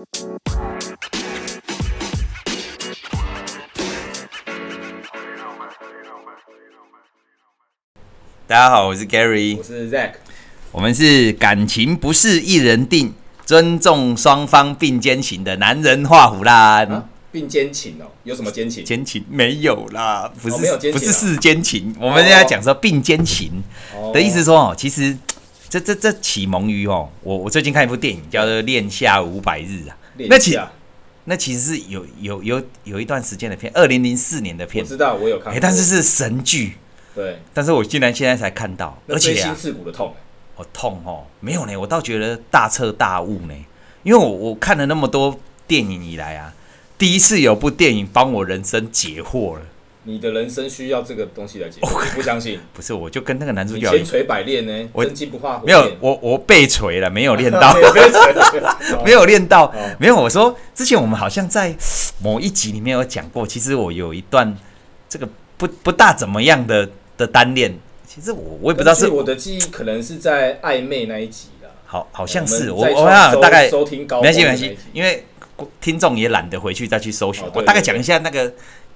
[0.00, 0.06] 大
[8.56, 10.12] 家好，我是 Gary，我是 Zack，
[10.72, 13.12] 我们是感情不是一人定，
[13.44, 16.86] 尊重双方并肩行的男人画虎烂。
[16.86, 18.82] 啊、并肩情哦，有什么奸情？
[18.82, 21.94] 奸情没有啦，不是，哦、没有肩情、啊，不是世间情。
[22.00, 23.62] 我们现在讲说并肩行
[24.14, 25.14] 的意思说哦，其实
[25.70, 29.96] 这这这启蒙于哦，我我最近看一部电影叫做《恋夏五百日》啊，
[30.28, 30.58] 那其
[31.26, 36.74] 那其实是有有有有一段时间的片，二零零四年的片，我知道我有看过，但是是神剧。
[37.14, 40.12] 对，但是我竟然现在才看到，而且心刺骨的痛，
[40.56, 43.54] 我痛哦，没有呢，我倒觉得大彻大悟呢，
[44.02, 46.52] 因为我我看了那么多电影以来啊，
[46.98, 49.62] 第一次有部电影帮我人生解惑了。
[50.04, 51.94] 你的人生需要这个东西来解惑？
[51.94, 57.74] 我不相信， 不是，我就跟那个男主角千锤百炼呢，我真金不怕火，没有，我我被锤了，没有练到，
[59.04, 60.16] 没有练到，没有。
[60.16, 61.74] 我说之前我们好像在
[62.22, 64.56] 某一集里面有讲过，其实我有一段
[65.08, 66.88] 这个不不大怎么样的。
[67.20, 71.68] 的单恋，其实我我也不知道是我的记忆，可能是在暧昧那一集了。
[71.84, 75.26] 好，好像是我我想大概收听高，没关系没关系，因为
[75.82, 77.44] 听众也懒得回去再去搜寻。
[77.52, 78.50] 我大概讲一下那个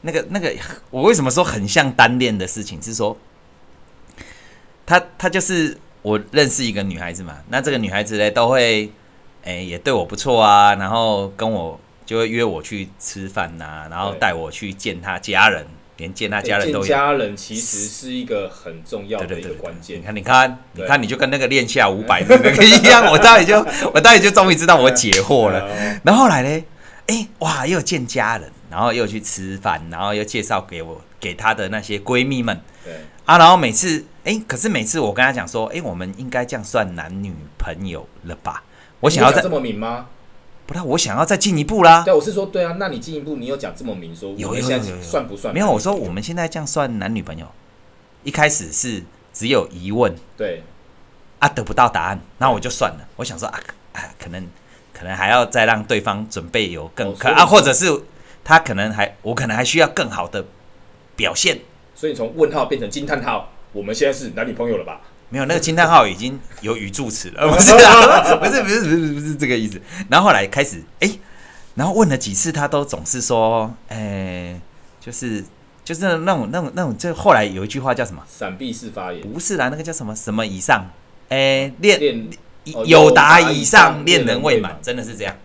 [0.05, 0.53] 那个那个，
[0.91, 3.17] 我为什么说很像单恋的事情，是说
[4.87, 8.91] 他他就是我认识一个女孩子嘛，那这个女孩子呢都会
[9.45, 15.67] 哎也对我不错啊，然后跟我就会约我去吃饭呐，然后带我去见她家人。
[15.97, 20.01] 连见她家人都有，家人其实是一个很重要的一个关键。
[20.01, 25.71] 你看，你看，你看，你就跟那个恋下五百 的那个一样，我到底就，我到底就终于知道我解惑了。
[26.03, 26.65] 然后后来呢，
[27.07, 32.61] 哎，哇，又见家人，然后又去吃饭，然后又介绍给我给她的那些闺蜜们。
[32.85, 38.63] 对啊，然后每次，哎，可是每次我跟她讲说，哎，我们应该这样算男女朋友了吧？
[39.01, 40.07] 我想要再这么明吗？
[40.67, 42.03] 不然我想要再进一步啦。
[42.05, 45.53] 对，我是说，对啊，那你进一步，你有讲这么明说，有有有有，算不算？
[45.53, 47.47] 没有，我说我们现在这样算男女朋友。
[48.23, 49.03] 一开始是
[49.35, 50.63] 只有疑问，对，
[51.39, 53.07] 啊，得不到答案，那我就算了。
[53.17, 53.61] 我想说啊，
[53.93, 54.43] 哎，可能
[54.95, 58.03] 可能还要再让对方准备有更可啊，或者是
[58.43, 60.47] 他可能还我可能还需要更好的
[61.17, 61.59] 表现。
[61.95, 65.01] 所以从问号变成惊叹号，我们现在是男女朋友了吧？
[65.31, 69.81] 没有，那个惊叹号已经有语助词了， 不是啊，不是不是不是不是这个意思。
[70.09, 71.11] 然后后来开始哎，
[71.75, 74.61] 然后问了几次，他都总是说，哎，
[75.01, 75.43] 就是
[75.83, 78.23] 就是那种那种那种，就后来有一句话叫什么？
[78.29, 79.23] 闪避式发言？
[79.23, 80.89] 不是啦，那个叫什么什么以上？
[81.31, 82.29] 哎，恋
[82.87, 85.37] 有达以上，恋人未满，真的是这样。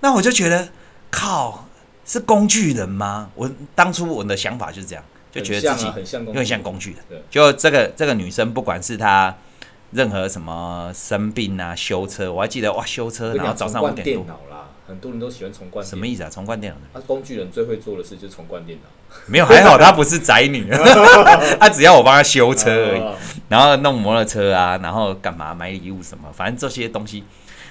[0.00, 0.68] 那我就觉得，
[1.10, 1.66] 靠，
[2.04, 3.30] 是工具人吗？
[3.34, 5.04] 我当初我的想法就是这样。
[5.30, 7.22] 就觉得自己很像，很像工具人。
[7.30, 9.36] 就这个这个女生，不管是她
[9.90, 14.24] 任何什么生病啊、修车，我还记得哇，修车然后早上五点多。
[14.88, 15.84] 很多人都喜欢重灌。
[15.86, 16.30] 什么意思啊？
[16.30, 16.98] 重灌电脑？
[16.98, 18.88] 啊，工具人最会做的事就是重灌电脑。
[19.30, 20.66] 没有，还好他不是宅女，
[21.60, 23.02] 他只要我帮他修车而已，
[23.48, 27.22] 然后弄摩托车啊，然后干嘛买礼物什么，反正这些东西。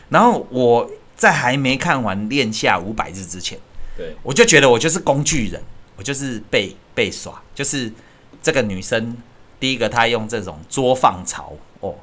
[0.09, 3.59] 然后我在还没看完《恋下五百日》之前，
[3.97, 5.61] 对，我就觉得我就是工具人。
[5.97, 7.91] 我就是被被耍，就是
[8.39, 9.17] 这个女生，
[9.59, 11.95] 第一个她用这种桌放潮哦，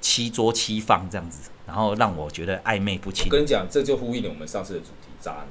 [0.00, 3.26] 七桌七放这样子，然后让我觉得暧昧不清。
[3.26, 5.48] 我跟你讲，这就呼应了我们上次的主题——渣男。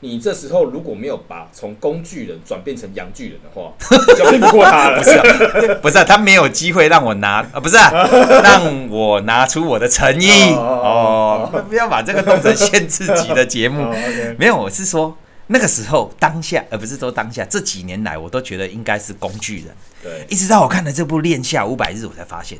[0.00, 3.72] 你这时候如果没有把从工具人转变成洋巨人的话，
[4.16, 4.98] 就拼不过他了。
[4.98, 7.90] 不是、啊，不是、啊，他没有机会让我拿啊，不是、啊，
[8.42, 11.50] 让我拿出我的诚意哦。
[11.68, 13.94] 不要把这个弄成限制级的节目。
[14.38, 15.16] 没有，我是说。
[15.48, 19.66] 那个时候，当下，而不是说当下，这几年来，我都觉得应该是工具人。
[20.02, 22.58] 对，一直到我看了这部《恋夏五百日》，我才发现，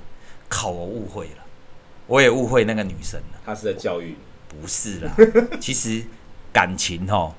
[0.49, 1.43] 靠，我误会了，
[2.07, 3.41] 我也误会那个女生了。
[3.45, 4.17] 她是在教育？
[4.49, 5.13] 不是啦，
[5.61, 6.05] 其实
[6.53, 7.35] 感情哦，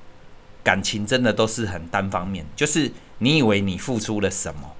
[0.62, 4.72] 感情真的都是很单方面，就是你以为你付出了什么，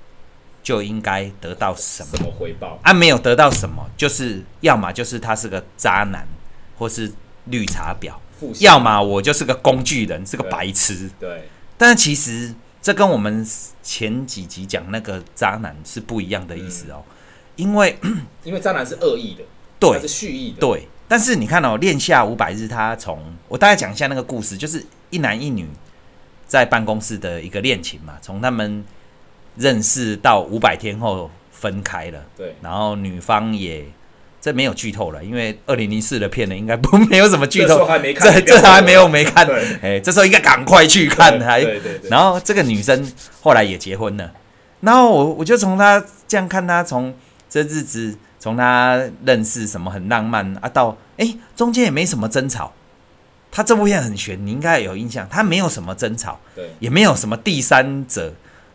[0.63, 2.79] 就应该得到什么，什么回报？
[2.83, 6.29] 啊，没有得到什么，就是要么就是他是个渣男，
[6.77, 7.11] 或是
[7.47, 8.13] 绿茶婊。
[8.61, 11.11] 要么我就是个工具人，是个白痴。
[11.19, 13.45] 对，但是其实这跟我们
[13.83, 17.03] 前几集讲那个渣男是不一样的意思哦，
[17.57, 17.99] 因为
[18.45, 19.43] 因为渣男是恶意的，
[19.79, 20.89] 对，是蓄意的，对。
[21.07, 25.67] 但是你看哦，恋夏五百日，他从我大概讲一下那个故事，就是一男一女
[26.47, 28.85] 在办公室的一个恋情嘛，从他们
[29.57, 33.85] 认识到五百天后分开了，对，然后女方也。
[34.41, 37.79] 这没有剧透了，因为二零零四的片呢，应该不没有什么剧透。
[37.79, 39.45] 这还没看，这这还没有没看。
[39.83, 41.41] 哎，这时候应该赶快去看。
[41.41, 42.09] 还对对对。
[42.09, 43.05] 然后这个女生
[43.43, 44.33] 后来也结婚了，
[44.81, 47.13] 然后我我就从她这样看她从
[47.51, 52.73] 这日子，从他认识什么很浪漫啊，到哎中间也没什么争吵，
[53.51, 58.33] 他这部片很悬，你应该有印象，他没有什么争吵，对，也没有什么第三者，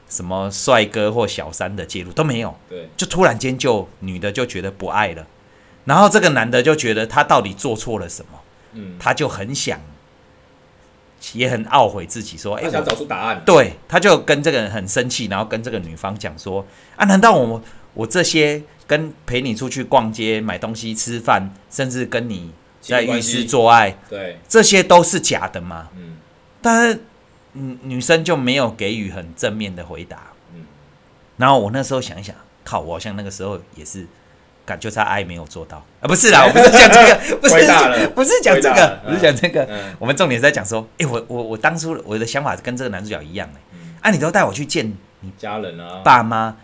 [0.10, 5.26] 什么帅哥或小三的介入都没有，对，就突然间就女的就觉得不爱了，
[5.86, 8.40] 然后这个男的就觉得他到底做错了什么，
[8.74, 9.80] 嗯，他就很想，
[11.34, 16.66] 也很懊悔自己说，哎，他想找出答案，对，他就跟这个人很生气，然后跟这个女方讲说，
[16.98, 17.62] 啊，难道我
[17.94, 22.52] 我这些跟陪你出去逛街、买东西、吃饭，甚至跟你
[22.82, 25.90] 在浴室做爱，对，这些都是假的吗？
[25.96, 26.18] 嗯，
[26.62, 27.04] 但是，
[27.54, 30.18] 女女生就没有给予很正面的回答。
[30.54, 30.66] 嗯，
[31.38, 34.06] 然后我那时候想一想，靠，我好像那个时候也是，
[34.66, 35.78] 感觉他爱没有做到。
[36.02, 39.68] 啊，不是啦， 我不是讲这个， 不是不是讲这个， 不是讲这个，
[40.00, 44.92] 我们重点在讲说，哎，我我我当初我的想法跟这个男主角一样，哎，啊，你都带我去见
[45.22, 46.58] 你家人啊，爸妈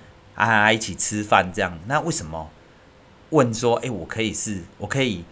[0.47, 2.50] 啊，一起吃饭这样，那为什么
[3.30, 5.24] 问说，哎，我可以是，我可以。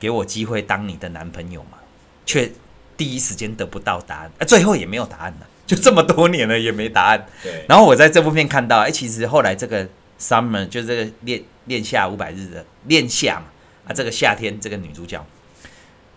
[0.00, 1.78] 给我机会当你的男朋友吗？
[2.24, 2.48] 却
[2.96, 7.26] 第一时间得不到答案，啊，最后也没有答案了，就这么多年了也没答案。
[7.42, 7.64] 对。
[7.68, 9.88] 然后我在这部片看到，哎，其实后来这个
[10.20, 13.46] summer 就是这个恋恋夏五百日的恋夏嘛，
[13.88, 15.26] 啊，这个夏天这个女主角，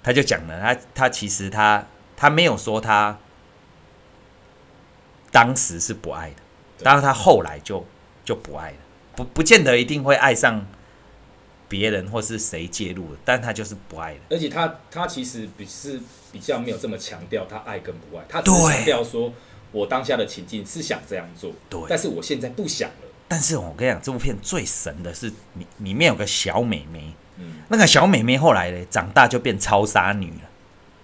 [0.04, 1.84] 她就讲了，她她其实她
[2.16, 3.18] 她没有说她
[5.32, 6.36] 当时是不爱的，
[6.84, 7.84] 当然她后来就
[8.32, 8.78] 就不爱了，
[9.16, 10.66] 不不见得一定会爱上。
[11.72, 14.20] 别人或是谁介入了，但他就是不爱了。
[14.30, 19.32] 而且他他其实比是比较没有这么强调他爱跟不爱，他只强调说，
[19.72, 23.08] 我当下的情境是想这样做，对，但是我现在不想了。
[23.30, 30.50] 但是我跟你讲，这部片最神的是里里面有个小美眉，嗯，那个小美眉后来呢，长大就变超杀女了。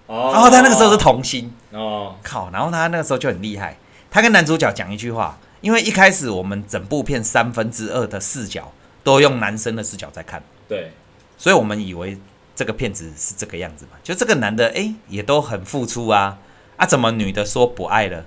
[0.08, 3.78] 哦，然后她那个时候是童星哦，靠，然后她那个时候就很厉害，
[4.10, 8.72] 她跟男主角讲一句话，因为一开始我们整部片三分之二的视角
[9.02, 10.42] 都用男生的视角在看。
[10.68, 10.92] 对，
[11.36, 12.18] 所以我们以为
[12.54, 16.38] 这个片子是这个样子嘛，就这个男的哎、欸，也都很付出啊
[16.76, 18.26] 啊，怎么女的说不爱了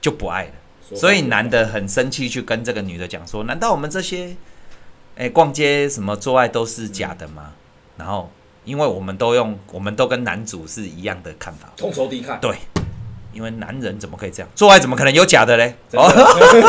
[0.00, 0.52] 就不爱了？
[0.94, 4.36] 所以男的很生气，去跟这个女的讲说：难道我们这些
[5.16, 7.52] 哎、欸、逛街什么做爱都是假的吗？
[7.52, 7.52] 嗯、
[7.98, 8.30] 然后
[8.64, 12.38] 因为我们都用，我们都跟男主是一样的看法，同仇敌忾。
[12.40, 12.56] 对，
[13.34, 14.78] 因为男人怎么可以这样做爱？
[14.78, 15.74] 怎么可能有假的嘞？
[15.92, 16.08] 哦，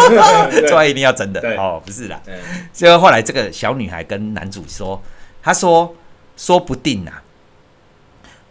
[0.68, 2.20] 做爱一定要真的哦，不是啦。
[2.74, 5.02] 就、嗯、后来这个小女孩跟男主说。
[5.48, 5.96] 她说
[6.36, 7.22] ：“说不定啊，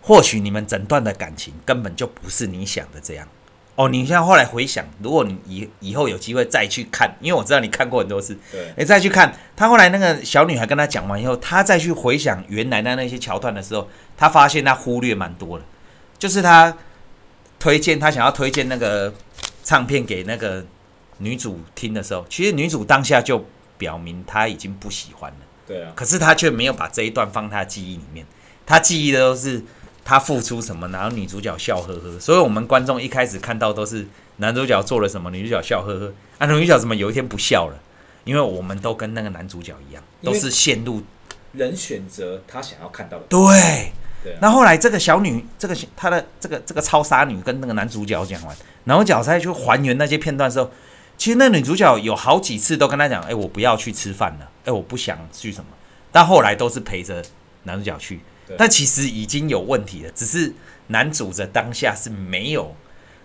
[0.00, 3.26] 或许你们整段的感情根本就不是你想的这样
[3.74, 3.88] 哦。
[3.88, 15.64] 你现在后来回想，如果你以以后有机会再去看，因为我知道你看过很多次，对，你再去看他后来那个小女孩跟他讲完以后，他再去回想原来的那些桥段的时候，他发现他忽略蛮多的，
[16.16, 16.76] 就是他
[17.64, 19.10] 推荐他想要推荐那个
[19.62, 20.62] 唱片给那个
[21.16, 23.42] 女主听的时候，其实女主当下就
[23.78, 28.26] 表明她已经不喜欢了。”对啊，可是她却没有把这一段放她记忆里面，
[28.66, 29.62] 她记忆的都是
[30.04, 32.20] 她付出什么，然后女主角笑呵呵。
[32.20, 34.06] 所以我们观众一开始看到都是
[34.36, 36.12] 男主角做了什么，女主角笑呵呵。
[36.36, 37.80] 啊，女主角怎么有一天不笑了？
[38.24, 41.02] 因为我们都跟那个男主角一样，都是陷入
[41.52, 43.24] 人选择他想要看到的。
[43.30, 43.92] 对，
[44.24, 44.38] 对啊。
[44.42, 50.68] 那后来这个小女，这个她的这个这个超杀女跟那个男主角讲完，然后角再去还原那些片段的时候。
[51.16, 55.70] 其实那女主角有好几次都跟他讲：“哎，我不要去吃饭了，哎，我不想去什么。”
[56.10, 57.22] 但后来都是陪着
[57.62, 58.18] 男主角去。
[58.58, 60.52] 但其实已经有问题了，只是
[60.88, 62.74] 男主的当下是没有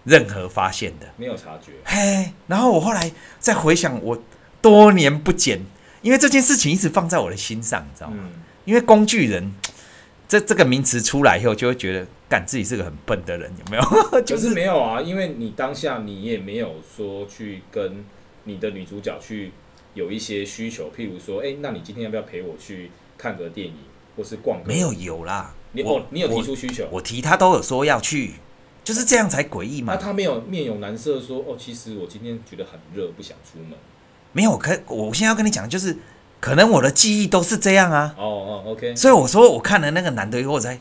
[0.04, 1.72] 任何发现的，没有察觉。
[1.84, 4.22] 嘿，然后我后来再回想，我
[4.62, 5.60] 多年不见，
[6.04, 8.18] 因为这件事情一直放在我的心上，你知道吗？
[8.20, 8.30] 嗯、
[8.66, 9.52] 因为工具人
[10.30, 12.08] 这这个名词出来以后，就会觉得。
[12.30, 14.22] 感自己是个很笨的人，有没有？
[14.22, 18.06] 就是没有啊，因为你当下你也没有说去跟
[18.44, 19.52] 你的女主角去
[19.96, 23.74] 有一些需求，譬如说，哎、欸，那你今天要不要陪我去看个电影，
[24.16, 24.68] 或是逛个？
[24.68, 28.34] 没有有啦，你哦，你有提出需求，我，我提他都有说要去，
[28.84, 29.96] 就是这样才诡异嘛。
[29.96, 33.72] 那他没有面有难色说，哦，其实我今天觉得很热，不想出门。
[34.34, 35.98] 没有，可我现在要跟你讲，就是
[36.40, 38.16] 可能我的记忆都是这样啊。
[38.18, 38.96] 哦哦，OK。
[38.96, 40.80] 所以我说，我看了那个男的以后，我才。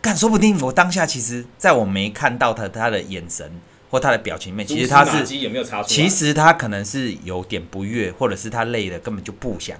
[0.00, 3.50] 但说不定我当下其实，在我没看到他他的眼神
[3.90, 5.24] 或他的表情面，其实他是，
[5.84, 9.76] 其实他可能是有点不悦，或者是他累了，根本就不想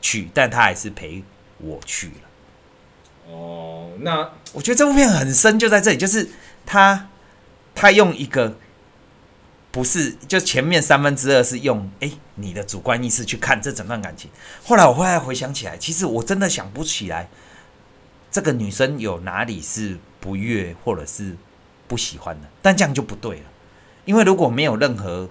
[0.00, 1.22] 去，但他还是陪
[1.58, 3.32] 我去了。
[3.32, 6.26] 哦，那我觉得这部片很深，就在这里，就是
[6.64, 7.08] 他
[7.74, 8.56] 他用一个
[9.72, 14.30] 不是，就前面三分之二是用哎、欸、你的主观意识去看这整段感情，
[14.64, 17.28] 后来我后来回想起来，其实我真的想不起来。
[18.32, 21.36] 这个女生有哪里是不悦或者是
[21.88, 22.48] 不喜欢的？
[22.62, 23.44] 但这样就不对了，
[24.04, 25.28] 因为如果没有任何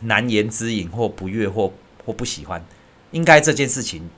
[0.00, 1.72] 难言之隐或不悦或
[2.04, 2.64] 或不喜欢，
[3.12, 4.10] 应该这件事情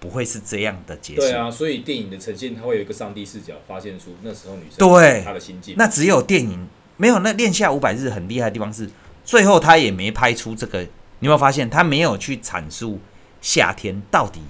[0.00, 1.20] 不会是这样的结局。
[1.20, 5.74] 对啊，所以电影的呈现，它会有一个上帝视角，发现出那时候女生对她的心境。
[5.76, 6.66] 那只有电影
[7.02, 7.18] 没有。
[7.18, 8.88] 那恋夏五百日很厉害的地方是，
[9.24, 10.78] 最后他也没拍出这个。
[11.18, 13.00] 你有没有发现，他没有去阐述
[13.40, 14.40] 夏天到底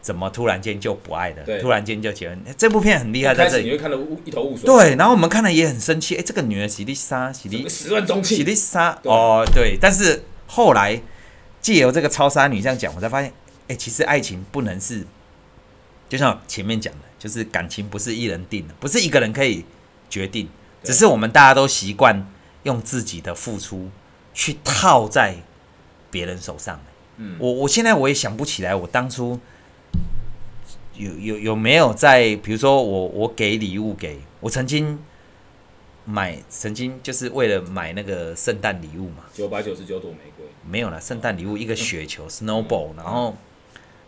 [0.00, 2.42] 怎么突然间就不爱了，突然间就结婚？
[2.56, 4.64] 这部片很厉害，在这里你会看得一头雾水。
[4.64, 6.16] 对，然后我们看了也很生气。
[6.16, 9.76] 哎，这个女儿喜丽莎，喜丽始乱终弃，喜丽莎哦，对。
[9.78, 11.00] 但是后来
[11.60, 13.30] 借由这个超杀女这样讲，我才发现，
[13.68, 15.06] 哎，其实爱情不能是，
[16.08, 19.64] 就像前面讲的，就是感情不是一人定的，不是一个人可以
[20.10, 20.48] 决定，
[20.82, 22.26] 只是我们大家都习惯
[22.62, 23.90] 用自己的付出
[24.32, 25.36] 去套在。
[26.10, 26.80] 别人手上，
[27.18, 29.38] 嗯，我我现在我也想不起来，我当初
[30.94, 34.98] 有有有没有在，比如说我我给礼物给我曾经
[36.06, 43.36] 买，曾经就是为了买那个圣诞礼物嘛，九百九十九朵玫瑰，没有了，圣诞礼物 一个雪球 snowball，然后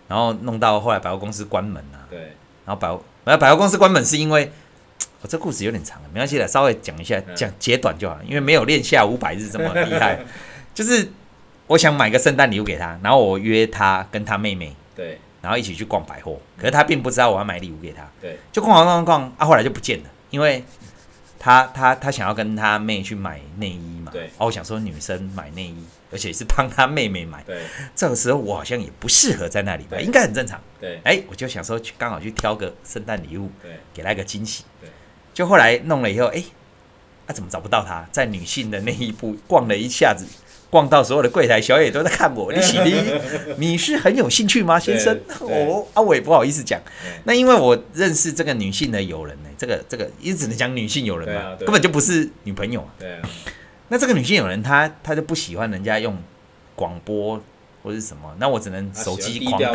[0.08, 2.18] 然后弄到后来百货公司关门了，对，
[2.64, 4.50] 然后百货百百货公司关门是因为
[5.22, 10.18] 我这故事有点长，没关系的，稍微讲一下，讲截短就好，因为没有练下五百日这么厉害，
[10.74, 11.08] 就是。
[11.70, 16.36] 我想买个圣诞礼物给他，然后我约他跟他妹妹，对，然后一起去逛百货。
[16.58, 20.64] 可是他并不知道我要买礼物给他，对，就逛逛逛逛，啊，后来就不见了，因为
[21.38, 27.62] 他他他想要跟他妹去买内衣嘛，对，哦，我想说女生买内衣，而且是帮他妹妹买，对，
[27.94, 34.90] 这个时候我好像也不适合在那里吧，应该很正常，对，哎，我就想说去刚好去挑个圣诞礼物，对，给他一个惊喜，对，
[35.40, 36.44] 就后来弄了以后，哎，
[37.26, 38.06] 他怎么找不到他？
[38.12, 40.26] 在女性的那一部逛了一下子。
[40.68, 42.52] 逛到所有的柜台，小野都在看我。
[42.54, 42.60] 你
[43.56, 45.18] 你是很有兴趣吗，先生？
[45.40, 46.80] 我，啊，我也不好意思讲。
[47.24, 52.86] 那因为我认识这个女性的友人呢，这个这个也只能讲女性友人嘛，根本就不是女朋友。
[52.98, 53.28] 对啊。
[53.88, 56.16] 那这个女性友人，她她就不喜欢人家用
[56.76, 57.42] 广播
[57.82, 59.72] 或是什么，那我只能手机狂打。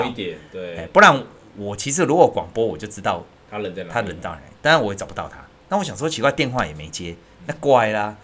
[0.50, 1.22] 对，不然
[1.58, 5.45] 我其实如果广播，我就知道他人在哪，她人到哪，当然我也找不到她。
[5.70, 7.16] 那我想说奇怪，电话也没接，
[7.48, 8.16] 那怪啦。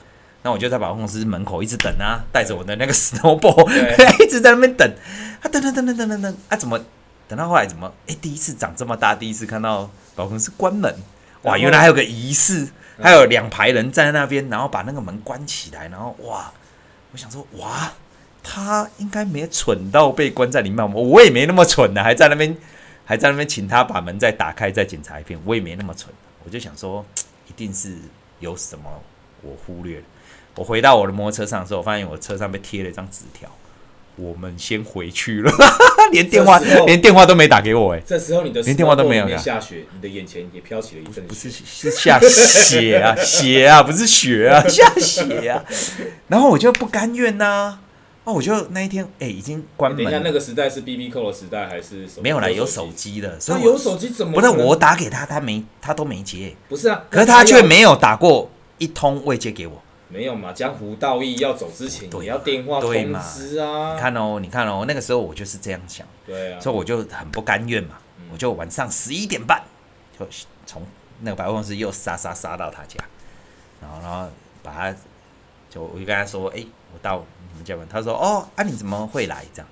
[0.43, 3.69] 那我就在百货公司门口一直等啊，带着我的那个 snowball，
[4.23, 4.91] 一直在那边等。
[5.41, 6.79] 啊，等等等等等等等，啊，怎么
[7.27, 7.91] 等到后来怎么？
[8.07, 10.95] 哎，第一次长这么大，第一次看到百货公司关门，
[11.43, 12.67] 哇，原来还有个仪式，
[12.99, 16.51] 还有两排人站在那边，然后把那个门关起来，然后哇，
[17.11, 17.93] 我想说哇，
[18.43, 22.57] 他应该没蠢到被关在里面，我也没那么蠢的，还在那边
[23.05, 26.11] 还在那边请他把门再打开再检查一遍，我也没那么蠢，
[26.43, 27.05] 我就想说
[27.51, 27.97] 一定是
[28.39, 28.83] 有什么
[29.41, 30.03] 我忽略了。
[30.55, 33.49] 我回到我的摩托车上的时候，我发现我车上被贴了一张纸条，
[34.15, 35.51] 我们先回去了，
[36.13, 38.01] 连电话连电话都没打给我哎。
[38.05, 39.27] 这时候你的连电话都没有。
[39.37, 41.27] 下雪，你的眼前也飘起了一阵。
[41.27, 45.65] 不是是下雪啊， 雪啊，不是雪啊，下雪啊。
[46.29, 47.79] 然后我就不甘愿呐，
[48.31, 50.03] 哦，我就那一天哎，已经关门。
[50.03, 52.23] 等下那个时代是 BB Call 的时代还是什么？
[52.23, 53.39] 没有啦，有手机的。
[53.39, 54.39] 所以有手机怎么？
[54.39, 56.55] 不是我打给他，他没，他都没接。
[56.69, 59.81] 不是啊，可是他却没有打过一通未接给我。
[60.07, 63.93] 没有嘛，江湖道义，要走之前你要电话通知啊。
[63.93, 69.63] 你看哦，你看哦，那个时候我就是这样想，对啊，所以我就很不甘愿嘛，嗯、我就晚上十一点半
[70.19, 70.25] 就
[70.65, 70.85] 从
[71.21, 72.97] 那个百货公司又杀杀杀到他家，
[73.81, 74.29] 然后然后
[74.61, 74.95] 把他
[75.71, 76.63] 就我就跟他说，哎，
[76.93, 79.67] 我到你们家门，他说，哦，啊你怎么会来这样？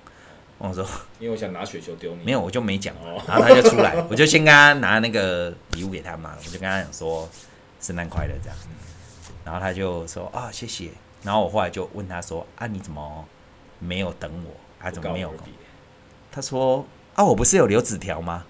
[0.58, 0.84] 我说，
[1.18, 7.28] 因为我想拿雪球丢你，没有我就没讲，然后他就出来， 我就先跟他拿那个礼物给他嘛，我就跟他讲说
[7.80, 8.58] 圣诞快乐这样。
[9.44, 10.90] 然后他就说啊，谢谢。
[11.22, 13.24] 然后我后来就问他说啊，你怎么
[13.78, 14.52] 没有等我？
[14.78, 15.32] 他怎么没有？
[16.32, 18.44] 他说啊，我不是有留纸条吗？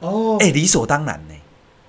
[0.00, 1.34] 哦，哎，理所当然呢。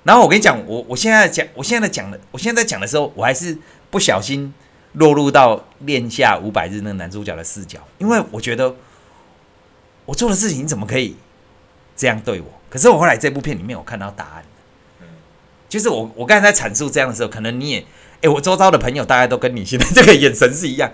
[0.04, 3.58] 然后我跟你讲，我我现在讲，我现在讲的，我现在在讲的时候，我还是
[3.89, 4.54] 不小心
[4.96, 8.75] 落入到恋下五百日那个男主角的视角，因为我觉得
[10.06, 11.16] 我做的事情怎么可以
[11.96, 12.48] 这样对我？
[12.70, 14.44] 可是我后来这部片里面，我看到答案。
[15.68, 17.86] 就是我我刚才在阐述这样的时候，可能你也。
[18.22, 20.90] 哎，我周遭的朋友大概都跟你现在这个眼神是一样。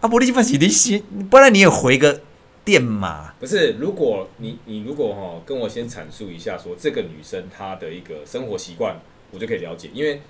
[0.00, 2.20] 啊，不，利不洗你洗，不然你也回个
[2.64, 3.32] 电嘛？
[3.40, 9.90] 不是，如果你你如果哈跟我先阐述一下，说这个女生她的一个生活习惯，我就可以了解。
[9.94, 10.20] 因为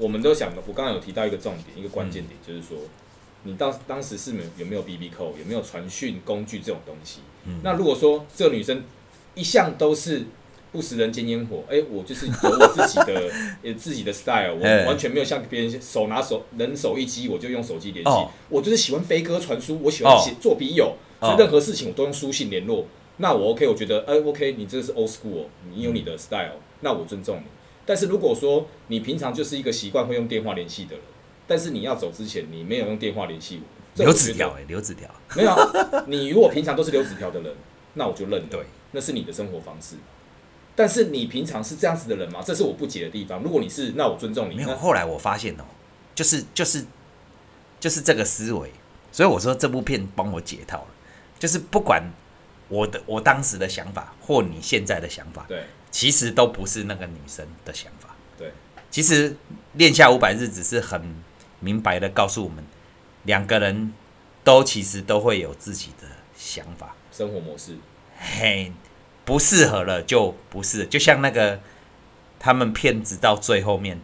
[0.00, 2.76] 我们都想，我刚刚有提到一个重点，一个关键点，就是说
[3.44, 7.20] 你当当时是没有没有 BB Call，有没有传讯工具这种东西？
[7.62, 8.82] 那如果说这个女生
[9.34, 10.24] 一向都是。
[10.72, 13.28] 不食人间烟火，哎、欸，我就是有我自己的，
[13.64, 18.08] 呃， 自己的 style，我完全没有像别人手拿手人手一机，我就用手机联系。
[18.12, 18.28] Oh.
[18.48, 22.86] 我就是喜欢飞鸽传书，我喜欢写做笔友，所以任何事情我都用书信联络。
[23.16, 27.42] 那我 OK，我觉得，哎、欸、，OK，你这个是 old school，你有你的 style，那我尊重你。
[27.90, 31.04] 但是如果说你平常就是一个习惯会用电话联系的人，
[31.48, 33.62] 但是你要走之前你没有用电话联系
[33.96, 35.52] 我，留纸条，哎，留纸条，没有，
[36.06, 37.52] 你如果平常都是留纸条的人，
[37.94, 38.46] 那我就认了。
[38.48, 38.60] 对
[38.92, 39.96] 那是你的生活方式。
[40.76, 42.40] 但是你平常是这样子的人吗？
[42.46, 43.42] 这是我不解的地方。
[43.42, 44.54] 如果你是，那我尊重你。
[44.54, 45.64] 没有，后来我发现哦，
[46.14, 46.84] 就是就是
[47.80, 48.70] 就是这个思维，
[49.10, 50.86] 所以我说这部片帮我解套了。
[51.40, 52.00] 就是不管
[52.68, 58.14] 我的我当时的想法或你现在的想法，对，其实都不是那个女生的想法。
[58.38, 58.52] 对，
[58.90, 59.36] 其实
[59.74, 61.14] 恋下五百日只是很
[61.60, 62.64] 明白的告诉我们，
[63.24, 63.92] 两个人
[64.44, 66.06] 都其实都会有自己的
[66.36, 67.76] 想法、生活模式。
[68.18, 68.72] 嘿。
[69.22, 71.60] 不适合了就不是，就像那个
[72.40, 74.00] 他们骗子到最后面，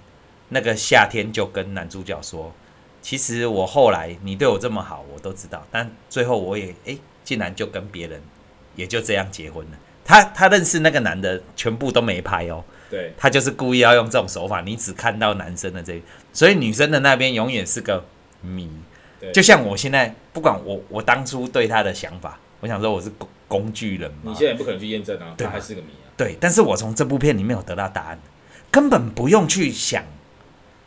[0.51, 2.55] 那个夏天就跟男主角说
[3.03, 8.23] ：“其实我后来你对我这么好，我都知道，但最后我也哎，竟然就跟别人
[8.77, 16.01] 也就这样结婚了。”他他认识那个男的全部都没拍哦，对，他就是故意要用这种手法，你只看到男生的这个，
[16.33, 18.05] 所以女生的那边永远是个
[18.41, 18.71] 谜。
[19.35, 23.13] 就像我现在不管我我当初对他的想法，我想说我是。
[23.49, 25.47] 工具人嘛，你现在也不可能去验证啊，对。
[25.47, 26.11] 还是个谜啊。
[26.17, 28.19] 对，但是我从这部片里面有得到答案，
[28.73, 30.03] 根本不用去想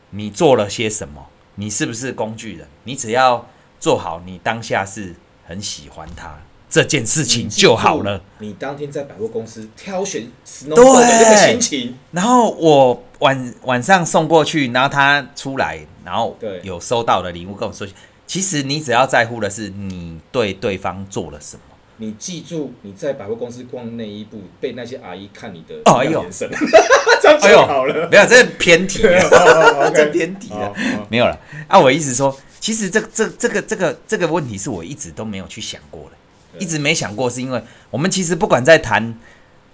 [0.10, 3.48] 你做了些什么，你是不是工具人，你只要
[3.80, 5.16] 做好你当下是
[5.48, 6.38] 很喜欢他
[6.70, 8.22] 这件事情就好了。
[8.38, 17.88] 你当天在百货公司挑选 Snowfall 的那个心情，然后我晚晚上送过去，然后他出来，然后有收到的礼物跟我说，
[18.28, 21.62] 其实你只要在乎的是你对对方做了什么。
[22.02, 26.50] 你记住，你在百货公司逛那一步，被那些阿姨看你的眼神，
[27.22, 28.08] 这样就好了。
[28.10, 30.74] 没有，这偏题 了，这偏题了，
[31.10, 31.38] 没有了。
[31.68, 36.12] 啊，我意思说，其实这这这个这个这个问题是我一直都没有去想过的，
[36.58, 39.18] 一直没想过，是因为我们其实不管在谈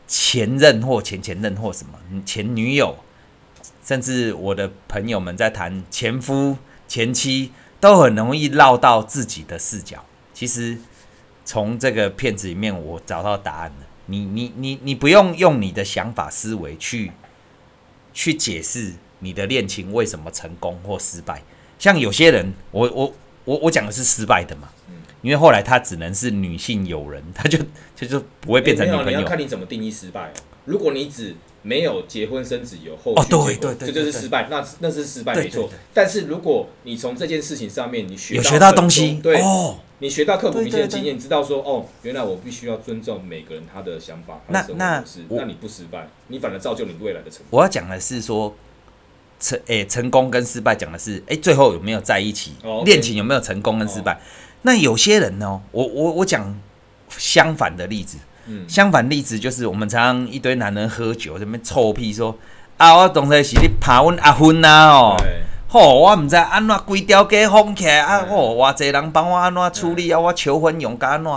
[0.08, 1.94] 前任或前前任或什么
[2.26, 2.98] 前女友，
[3.86, 10.04] 甚至我的朋友们在谈前夫前妻，都很容易绕到自己的视角。
[10.34, 10.78] 其实。
[11.48, 13.86] 从这个片子里面，我找到答案了。
[14.08, 17.12] 你你你你不用用你的想法思维去
[18.16, 21.44] 去解释你的恋情为什么成功或失败。
[21.78, 24.70] 像有些人，我我我我讲的是失败的嘛，
[25.26, 27.58] 因为后来他只能是女性友人， 他就
[27.96, 29.10] 就就不会变成女朋友。
[29.10, 30.32] 你要看你怎么定义失败。
[30.66, 33.36] 如果你只没有结婚生子，有后续结
[33.68, 35.68] 婚，这就是失败，那那是失败没错。
[35.96, 39.80] 但是如果你从这件事情上面你学有学到东西，对哦。
[40.00, 44.42] 你学到刻骨铭心的经验，知道说哦，原来我必须要尊重每个人他的想法。
[44.50, 47.46] 那那，那你不失败，你反而造就你未来的成功。
[47.52, 48.54] 我要讲的是说
[49.40, 53.00] 成诶、欸、成功跟失败，讲的是诶、欸、最后有没有在一起，恋、oh, okay.
[53.00, 54.12] 情有没有成功跟失败。
[54.12, 54.22] Oh.
[54.66, 56.60] 那有些人呢，我我我讲
[57.10, 62.36] 相反的例子，嗯，相反例子就是我们常常一堆男人喝酒这边臭屁说
[62.78, 65.16] 啊，我当初是你拍阮阿芬啊哦。
[65.70, 68.26] 哦，我唔知安怎规条街封起来啊！
[68.30, 70.20] 哦，偌济人帮我安怎处理啊？
[70.20, 71.32] 我求婚用甲安怎？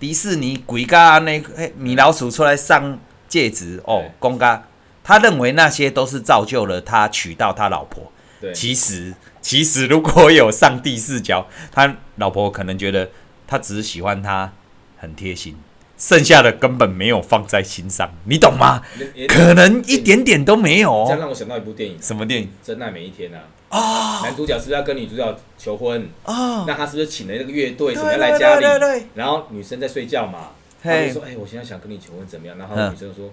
[0.00, 1.44] 迪士尼鬼家安尼，
[1.76, 4.64] 米老鼠出来上戒指哦，公家
[5.04, 8.10] 他认为那些都是造就了他娶到他老婆。
[8.40, 13.10] 对，其实其实如果有上帝视角，他老婆可能觉得
[13.46, 14.52] 他只是喜欢他
[14.96, 15.56] 很贴心，
[15.98, 18.80] 剩下的根本没有放在心上，你懂吗？
[19.28, 21.04] 可能一点点都没有。
[21.06, 22.50] 这样让我想到一部电影，什么电影？
[22.62, 23.40] 真爱每一天啊。
[23.70, 26.08] 哦，男主角是不是要跟女主角求婚？
[26.24, 29.04] 哦，那他是不是请了那个乐队什么来家里？
[29.14, 30.50] 然后女生在睡觉嘛，
[30.82, 33.32] 他就说：“哎，我现在想跟你求婚，怎么样？”然后女生说：“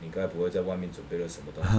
[0.00, 1.70] 你该不会在外面准备了什么东西？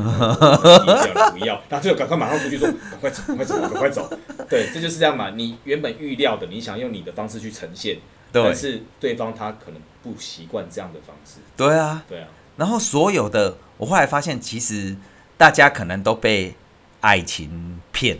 [1.39, 4.10] 不要，他就赶快马上出去说：赶快走，赶快走，赶快走。
[4.49, 5.32] 对，这就是这样嘛。
[5.32, 7.97] 你原本预料的，你想用你的方式去呈现，
[8.32, 11.39] 但是对方他可能不习惯这样的方式。
[11.58, 12.27] 对啊，对啊。
[12.58, 14.95] 然后所有的，我后来发现，其实
[15.38, 16.55] 大家可能都被。
[17.01, 18.19] 爱情骗，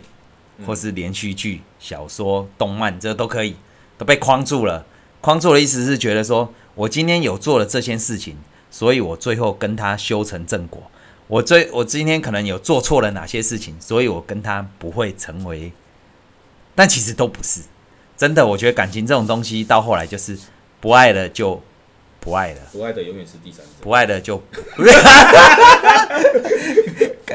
[0.64, 3.54] 或是连续剧、小说、动漫，这都可以
[3.98, 4.86] 都被框住了。
[5.20, 8.38] 框住的意思是觉得说，我今天有做了这件事情，
[8.70, 10.82] 所以我最后跟他修成正果。
[11.26, 15.72] 我最我今天可能有做错了哪些事情，所以我跟他不会成为。
[16.74, 17.60] 但其实都不是
[18.16, 18.46] 真的。
[18.46, 20.38] 我觉得感情这种东西，到后来就是
[20.80, 21.62] 不爱了就
[22.20, 24.42] 不爱了，不爱的永远是第三者，不爱的就。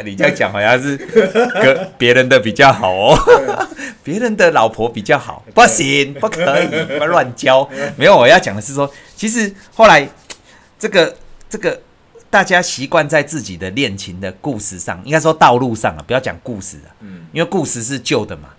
[0.04, 3.18] 你这样讲好像是跟别人的比较好哦，
[4.04, 6.68] 别人的老婆比较好，不行，不可以，
[7.00, 7.68] 不乱交。
[7.96, 10.08] 没有，我要讲的是说，其实后来
[10.78, 11.16] 这个
[11.50, 11.82] 这个
[12.30, 16.90] 大家习惯在自己的恋情的故事上，应该说道路上啊，不要讲故事啊，
[17.32, 18.50] 因为故事是旧的嘛。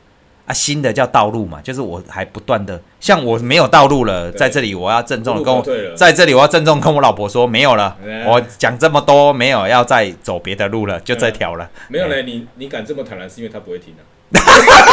[0.46, 5.60] 啊，新的叫道路嘛，就是我还不断的，像我没有道路了，在这里我要郑重的跟我，
[5.96, 11.68] 在这里我要郑重跟我老婆说没有了，我讲这么多没有要再走别的路了，就这条了。
[11.88, 14.06] 没有嘞，你你敢这么坦然，是因为他不会听啊。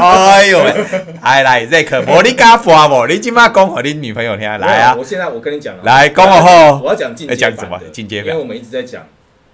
[0.00, 0.58] 哎呦，
[1.22, 3.06] 哎来这可无你敢发无？
[3.06, 4.94] 你今麦讲给你女朋友听来啊！
[4.96, 7.88] 我现在我跟你讲，来讲我后，我要讲进阶版的。
[7.90, 9.06] 进阶版，因为我们一直在讲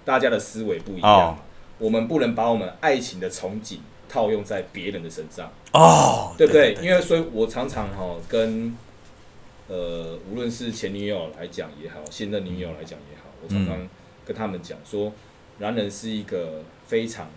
[0.05, 1.35] 大家的思维不一样，哦、
[1.77, 5.51] 我们不能把我们爱情的憧憬套用在别人的身上。
[5.71, 8.75] 哦，对不对，因为所以，我常常哈跟
[9.67, 13.75] 呃，无论是前女友来讲也好，现任女友来讲也好，我常常
[14.25, 15.11] 跟他们讲说，
[15.59, 17.29] 男人是一个非常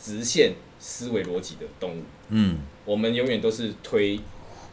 [0.00, 2.02] 直线思维逻辑的动物。
[2.28, 4.20] 嗯，我们永远都是推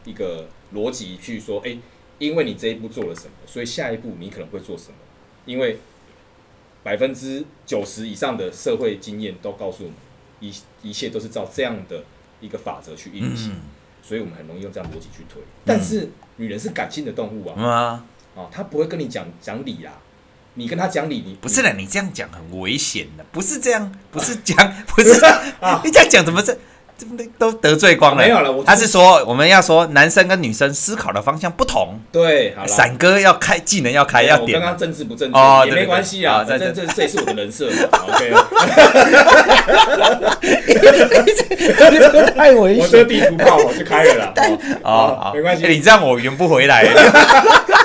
[0.04, 1.76] 一个逻辑去说，哎，
[2.18, 4.94] 因为你这一步做了什么，所以下一步你可能会做什么。
[5.44, 5.78] 因为
[6.82, 9.96] 百分之九十以上的社会经验都告诉我们，
[10.40, 12.04] 一一切都是照这样的
[12.40, 13.54] 一个法则去运行，
[14.02, 15.42] 所以我们很容易用这样逻辑去推。
[15.64, 18.04] 但是女人是感性的动物啊，
[18.36, 20.00] 啊，她不会跟你讲讲理啊。
[20.54, 25.14] 你跟他讲理，你不是的，你这样讲很危险的，不是这样，不是讲， 不是
[25.84, 26.56] 你这样讲怎么这
[27.36, 28.22] 都得罪光了？
[28.22, 31.98] 没有了，他是说我们要说男生跟女生思考的方向不同。
[32.12, 34.60] 对，好了，闪哥要开技能要开要点。
[34.60, 37.88] 刚刚政治不正确也没关系啊，这这这也是我的人设嘛。
[38.06, 38.32] OK，
[42.36, 44.32] 太危险，我这个地图炮我就开了啦。
[44.84, 46.84] 哦，没关系，你这样我圆不回来。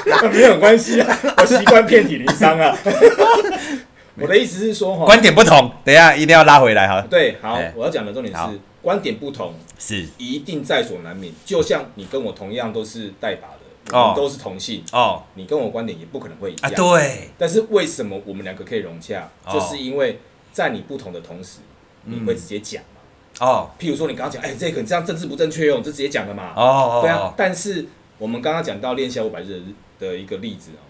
[0.31, 2.77] 没有关系啊，我习惯遍体鳞伤啊。
[4.19, 7.05] 我的意思是说，观点不同，等一下一定要拉回来哈。
[7.09, 11.31] 对，好，我要讲的重点是观点不同是一定在所难免。
[11.45, 16.73] 就像你跟我同样都是带把的，我们都是同性哦，你跟我观点也不可能会一样。
[16.73, 17.29] 对。
[17.37, 19.29] 但是为什么我们两个可以融洽？
[19.53, 20.19] 就是因为
[20.51, 21.59] 在你不同的同时，
[22.05, 23.45] 你会直接讲嘛。
[23.45, 23.69] 哦。
[23.79, 26.53] 譬如说，你刚刚讲，哎，这个这样政治不正确哦，就直接讲了嘛。
[26.55, 27.01] 哦。
[27.03, 27.31] 对啊。
[27.37, 27.85] 但是
[28.17, 29.61] 我们刚刚讲到恋夏五百日
[29.99, 30.83] 的一个例子哦，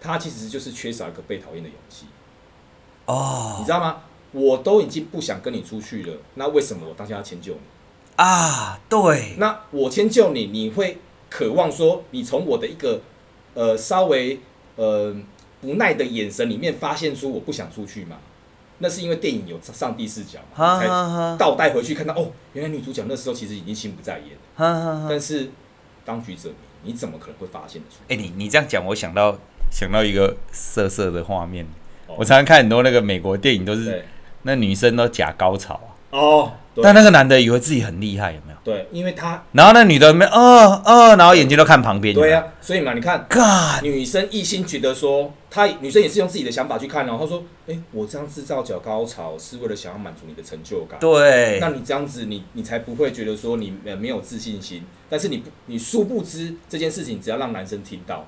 [0.00, 2.06] 他其实就是缺少一个被讨厌的勇气。
[3.06, 4.02] 哦，你知道吗？
[4.32, 7.60] 我都已经不想跟你出去了，那为什么我当下要迁就你？
[8.16, 9.34] 啊，对。
[9.38, 10.98] 那我迁就你，你会
[11.30, 13.00] 渴望说，你从我的一个
[13.54, 14.40] 呃稍微
[14.76, 15.14] 呃
[15.60, 18.16] 不耐的眼神里面发现出我不想出去吗？
[18.78, 20.86] 那是因为电影有上帝视角嘛，才
[21.38, 24.36] 倒带回去看到哦，原来女主角那时候其实已经心不在焉。
[25.08, 25.48] 但是
[26.04, 27.96] 当局者迷，你怎么可能会发现得出？
[28.08, 29.36] 哎，你你这样讲，我想到
[29.70, 31.66] 想到一个色色的画面。
[32.06, 34.04] 我常常看很多那个美国电影，都是
[34.42, 35.93] 那女生都假高潮啊。
[36.14, 38.58] 哦，但那个男的以为自己很厉害，有没有？
[38.62, 42.14] 对，因为他，然后那女的没，呃呃，然后眼睛都看旁边。
[42.14, 51.00] 对呀，所以嘛，你看，God，女生一心觉得说，她女生也是用自己的想法去看，然后说，哎，我这样制造脚高潮是为了想要满足你的成就感。
[51.00, 54.84] 对，那你这样子，你你才不会觉得说你呃没有自信心。
[55.10, 58.24] 但是你不，你殊不知这件事情，只要让男生听到，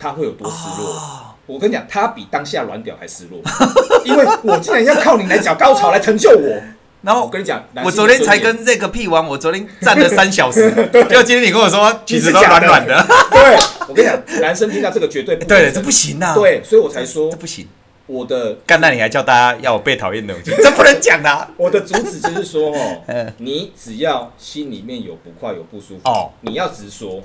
[0.00, 1.36] 他会有多失落。
[1.46, 3.40] 我跟你讲，他比当下软屌还失落，
[4.04, 6.62] 因为我竟然要靠你来找高潮来成就我。
[7.02, 13.06] 然后我跟你讲，我昨天才跟这个屁王，我昨天站了三小时， 结果今天你跟我说，其实都软软的。
[13.30, 13.56] 对，
[13.88, 16.34] 我跟你讲，男生听到这个绝对不 对，这不行啊。
[16.34, 17.66] 对，所以我才说这不行。
[18.06, 21.48] 我的干，那你还叫大家要我被讨厌的东西， 这不能讲的。
[21.56, 27.22] 我的主旨就是说，哦，你只要心里面有不快有不舒服，哦，你要直说。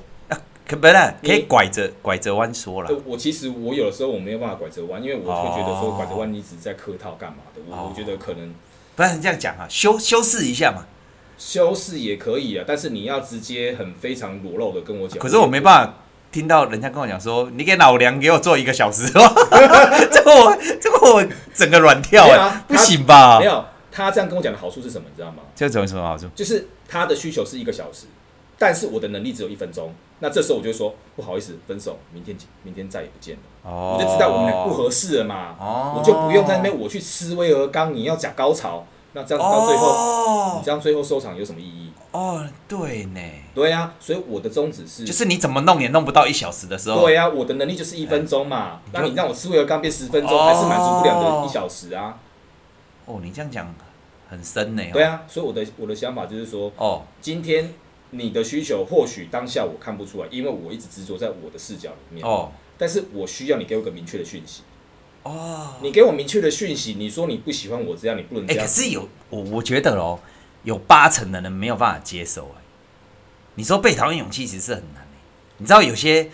[0.67, 2.89] 可不然可以拐着拐着弯说了。
[3.05, 7.61] 我其实我有的时候我没有办法拐着弯，因为我会觉得说拐着弯你只是在客套干嘛的。
[7.69, 8.51] 我我觉得可能
[8.95, 10.86] 不然你这样讲啊，修修饰一下嘛。
[11.38, 15.19] 修饰也可以啊，但是你要直接很非常裸露的跟我讲。
[15.19, 15.93] 可是我没办法
[16.31, 23.39] 听到人家跟我讲说，你给老娘给我做一个小时， 这个我这个我整个软跳啊，不行吧？
[23.39, 25.08] 没有，他这样跟我讲的好处是什么？
[25.10, 25.43] 你知道吗？
[25.55, 26.27] 这种什么好处？
[26.34, 28.05] 就是他的需求是一个小时。
[28.57, 33.41] 但是我的能力只有一分钟，那这时候我就说不好意思，分手，明天明天再也不见了。
[33.69, 35.55] 哦，我就知道我们俩不合适了嘛。
[35.59, 41.91] 哦，我就不用在那边我去吃威而刚，你要假高潮，那这样到最后，哦、你这样最后收场有什么意义？
[42.11, 43.19] 哦，对呢。
[43.53, 47.01] 对呀、啊，所以我的宗旨是，就是你怎么弄也弄不到一小时的时候。
[47.01, 48.79] 对呀、啊，我的能力就是一分钟嘛。
[48.93, 52.17] 那、欸、你让我吃威而刚变十分钟，哦、还是满足不了的一小时啊？
[53.03, 53.75] 哦，你这样讲
[54.29, 54.83] 很深呢。
[54.93, 57.73] 对啊，所以我的我的想法就是说，哦，今天。
[58.17, 62.25] 你的需求或许当下我看不出来，因为我一直执着在我的视角里面。
[62.25, 64.63] 哦，但是我需要你给我个明确的讯息。
[65.23, 68.65] 哦，你给我明确的讯息，你说你不喜欢我这样，你不能这样。
[68.65, 70.19] 可是有我，我觉得哦，
[70.63, 72.45] 有八成的人没有办法接受。
[72.58, 72.62] 哎，
[73.56, 75.06] 你说被讨厌勇气其实是很难。
[75.58, 76.30] 你知道有些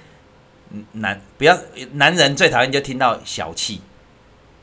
[0.93, 1.57] 男不要
[1.93, 3.81] 男人最讨厌就听到小气，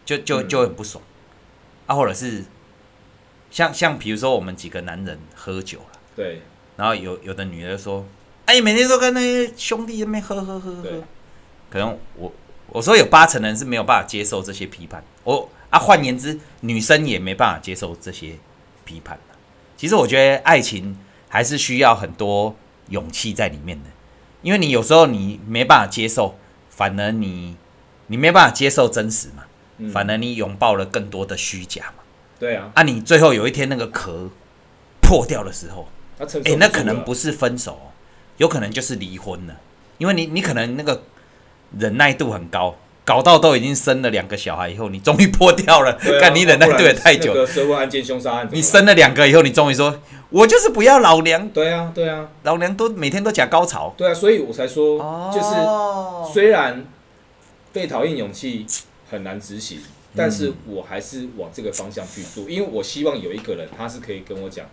[0.05, 2.45] 就就就很不爽、嗯、啊，或者是
[3.51, 6.43] 像像比如说我们几个男人喝酒了，对。
[6.79, 8.07] 然后有有的女的说
[8.47, 11.05] ：“哎，每天都跟那些兄弟那边喝喝喝喝。”
[11.69, 12.33] 可能我
[12.69, 15.03] 我说有八成人是没有办法接受这些批判。
[15.25, 15.79] 我啊。
[15.79, 18.39] 换言之，女生也没办法接受这些
[18.85, 19.19] 批判。
[19.77, 20.97] 其实我觉得爱情
[21.29, 22.55] 还是需要很多
[22.91, 23.91] 勇气在里面的，
[24.43, 26.39] 因为你有时候你没办法接受，
[26.71, 27.57] 反而你
[28.07, 29.45] 你没办法接受真实嘛，
[29.79, 32.05] 嗯、反而你拥抱了更多的虚假嘛。
[32.39, 34.31] 对啊，啊，你最后有一天那个壳
[35.01, 35.89] 破掉的时候，
[36.19, 37.79] 哎、那可能不是分手，
[38.37, 39.57] 有可能就是离婚了，
[39.99, 41.03] 因为你你可能那个
[41.79, 42.77] 忍耐度很高。
[43.05, 45.95] 搞到都已经生了两个小孩以后，你终于破掉了。
[46.21, 47.33] 看、啊、 你忍耐度也太久。
[47.33, 51.49] 那个社会案件、凶杀案，你生了两个以后，你终于说，我就是不要老娘。
[51.49, 53.95] 对啊，对啊，老娘都每天都假高潮。
[53.97, 56.85] 对啊，所以我才说，哦、就是虽然
[57.73, 58.67] 被讨厌勇气
[59.11, 59.79] 很难执行，
[60.15, 64.67] 但是我还是往这个方向去做，因为我希望有一个人，他是可以跟我讲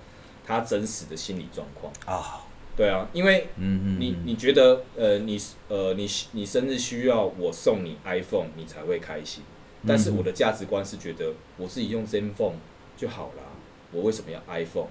[0.45, 2.41] 他真实的心理状况啊。
[2.77, 9.43] 对啊，因为你你觉得呃你呃你你生日需要我送你 iPhone 你才会开心，
[9.87, 12.55] 但是我的价值观是觉得我自己用 ZenFone
[12.97, 13.43] 就好了，
[13.93, 14.89] 我为什么要 iPhone？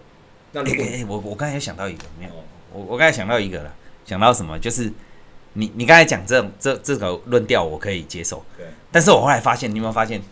[0.53, 2.31] 那如果哎、欸欸、我我刚才想到一个没有，
[2.73, 3.75] 我我刚才想到一个了，
[4.07, 4.59] 想到什么？
[4.59, 4.91] 就是
[5.53, 10.23] 你你刚才讲这种这这个论调我可以接受，对，但是我后来发现，你有没有发现，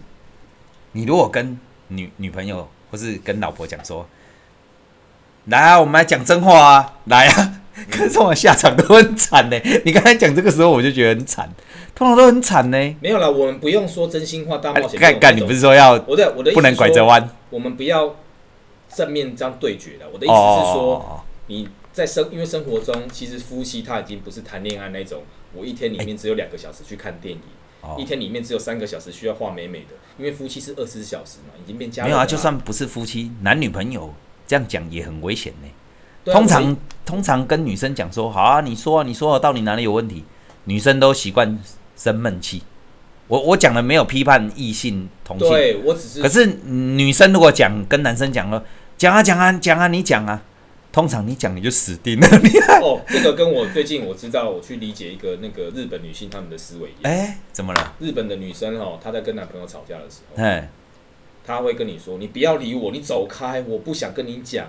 [0.93, 4.09] 你如果跟女女朋友或是跟老婆讲说。
[5.47, 6.99] 来啊，我们来讲真话啊！
[7.07, 9.59] 来啊，可是通常下场都很惨呢。
[9.85, 11.51] 你刚才讲这个时候，我就觉得很惨，
[11.97, 12.97] 通常都很惨呢。
[13.01, 15.01] 没有啦，我们不用说真心话大冒险。
[15.01, 17.29] 干干，你不是说要我的我的不能拐着弯？
[17.51, 18.15] 我们不要
[18.95, 20.07] 正面这样对决的。
[20.13, 25.23] 我的意思是说，你在生因为生活中，其实夫妻他已经不是谈恋爱那种。
[25.55, 27.41] 我一天里面只有两个小时去看电影，
[27.99, 29.97] 一天里面只有三个小时需要画美美的。
[30.19, 32.11] 因为夫妻是二十四小时嘛，已经变家人。
[32.11, 34.15] 没有啊，就算不是夫妻，男女朋友。
[34.53, 36.31] 这样讲也很危险呢。
[36.31, 40.23] 通常通常跟女生讲说，好啊，你说啊，你说啊，到底哪里有问题？
[40.65, 41.59] 女生都习惯
[41.97, 42.63] 生闷气。
[43.29, 46.21] 我我讲的没有批判异性同性，对我只是。
[46.21, 48.63] 可是女生如果讲跟男生讲了，
[48.99, 50.43] 讲啊讲啊讲啊，你讲啊，
[50.93, 52.29] 通常你讲你就死定了。
[52.45, 52.51] 你
[52.83, 56.91] 哦，这个跟我最近我知道，我去理解一个那个日本女性她们的思维。
[57.03, 57.95] 哎，怎么了？
[58.01, 60.69] 日本的女生哦，她在跟男朋友吵架的时候，哎。
[61.45, 64.67] 他会跟你说：“你不要理我，你走开，我不想跟你讲。”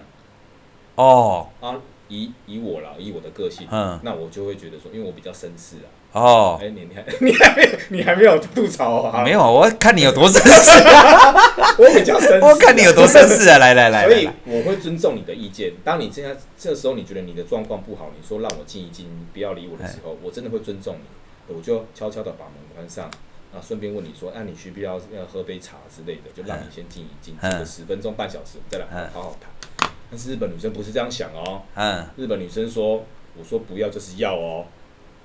[0.95, 1.75] 哦，啊，
[2.09, 5.89] 以以我啦，以我的个性，嗯，那我就会觉得说，因为我比较绅士啊。
[6.13, 9.23] 哦，哎，你你还 你还没你还没有吐槽啊？
[9.23, 11.33] 没有，我看你有多绅士啊！
[11.79, 13.57] 我比较绅士，我看你有多绅士啊！
[13.57, 15.73] 来来来，所以我会尊重你的意见。
[15.83, 23.09] 当你现在这时候你觉得你的状况不好，你说让我静一静，不要理我的时候，我真的会尊重你，我就悄悄的把门关上。
[23.54, 26.32] 啊，顺便问你说，那、啊、你需不需要要喝杯茶之类的？
[26.36, 29.92] 就让你先静一静，静个十分钟、半小时，再来好好谈。
[30.10, 31.62] 但是日本女生不是这样想哦。
[31.76, 32.04] 嗯。
[32.18, 33.04] 日本女生说
[33.38, 34.66] ：“我说不要就是要哦，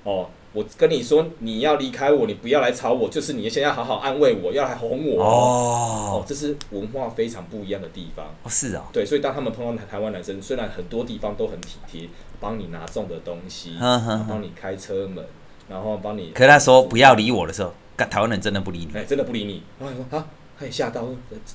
[0.03, 6.21] 哦，我跟你说你要离开我，你不要来吵我，就是你先要好好安慰我，要来哄我哦。
[6.21, 8.27] 哦，这是文化非常不一样的地方。
[8.43, 8.89] 哦，是啊、哦。
[8.93, 15.25] 对，所以当他们碰到台台湾男生，虽然很多地方都很体贴，帮你拿重的东西，帮你开车门，
[15.67, 16.29] 然后帮你。
[16.29, 17.73] 可是他说不要理我的时候。
[18.05, 19.63] 台湾人真的不理你，哎，真的不理你。
[19.79, 21.07] 然后说啊，他也吓到，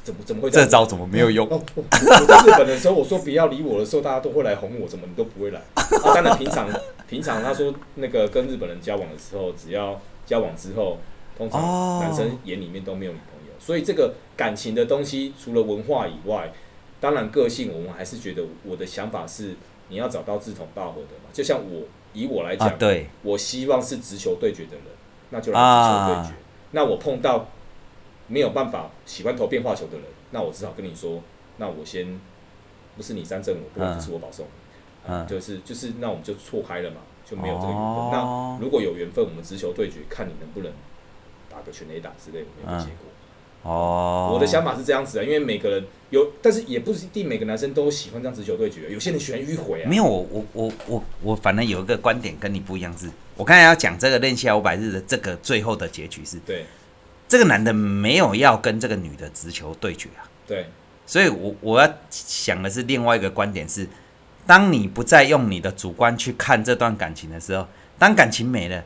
[0.02, 1.46] 怎么怎么会这招怎么没有用？
[1.48, 5.60] 哦，我在日本的时候，我说不要理我的时候，大家都会来哄我，怎么你都不会来？
[5.74, 6.68] 啊，当然平常
[7.08, 10.98] 平常他说那个跟日本人交往的时候，只要交往之后，
[11.36, 13.52] 通常男生眼里面都没有女朋友。
[13.58, 16.52] 所以这个感情的东西，除了文化以外，
[17.00, 19.54] 当然个性，我们还是觉得我的想法是，
[19.88, 21.30] 你要找到志同道合的嘛。
[21.32, 24.84] 就像我以我来讲，对，我希望是直球对决的人。
[25.34, 26.30] 那就来直球对决。
[26.30, 26.36] 啊、
[26.70, 27.48] 那我碰到
[28.28, 31.20] 没有办法喜欢投变化球的人，那我只好跟你说，
[31.56, 32.20] 那我先
[32.96, 34.46] 不是你三振我，不是我保送，
[35.08, 37.84] 嗯嗯、就是就是那我们就错开了嘛，就没有这个缘分。
[37.84, 40.72] 哦、那如果有缘分，我们直球对决，看你能不能
[41.50, 43.10] 打个全垒打之类的，没有结果。
[43.64, 49.88] 哦，我的想法是这样子啊，因为每个人有，但是也不一定每个男生都喜欢这样直球对决，有些人喜欢迂回啊。
[49.88, 56.66] 没有，我我我我我反正有一个观点跟你不一样是，是我刚才要讲这个恋夏五百日的这个最后的结局是，对，
[57.26, 60.22] 这个男的没有要跟这个女的直球对决啊。
[60.46, 60.68] 对，
[61.06, 63.88] 所以我我要想的是另外一个观点是，
[64.46, 67.66] 当你不再用你的主观去看这段感情的时候，
[67.98, 68.84] 当感情没了，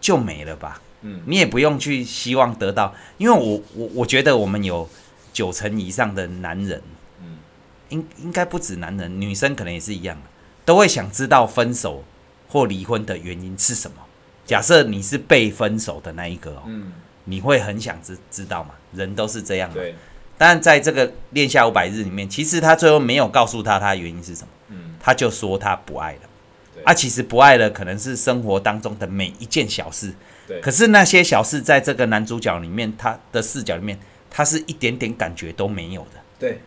[0.00, 0.80] 就没了吧。
[1.02, 4.88] 嗯，你也不用去希望得到，因为我我我觉得我们有
[5.32, 6.82] 九成以上的男人，
[7.22, 7.36] 嗯，
[7.90, 10.20] 应应该不止男人，女生可能也是一样，
[10.64, 12.02] 都会想知道分手
[12.48, 13.96] 或离婚的原因是什么。
[14.44, 16.92] 假设你是被分手的那一个哦，嗯，
[17.24, 18.70] 你会很想知知道吗？
[18.92, 19.94] 人都是这样的，对。
[20.38, 26.20] 但在这个恋下五百日里面，其实他最后没有告诉他他的原因是什么，嗯，他就说他不爱了，
[26.74, 30.12] 对啊，其实不爱了可能是生活当中的每一件小事。
[30.62, 33.98] 可是那些小事，在这个男主角里面，他的视角里面，
[34.30, 36.20] 他是一点点感觉都没有的。
[36.38, 36.60] 对，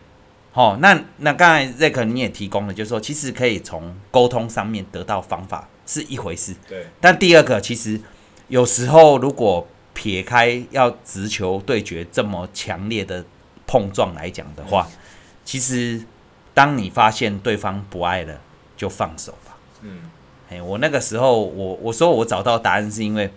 [0.52, 6.54] 好、哦，那那刚才 Zack 你也提供了，就是说其实可以从沟通上面得到方法是一回事。
[6.68, 8.00] 对，但第二个其实
[8.48, 13.24] 有时候如果撇开要直球对决这么强烈的
[13.66, 14.98] 碰撞来讲的话，嗯、
[15.44, 16.02] 其实
[16.52, 18.38] 当你发现对方不爱了，
[18.76, 19.56] 就放手吧。
[19.80, 20.10] 嗯，
[20.50, 23.30] 哎，我那个时候我我说我找到答案是因为。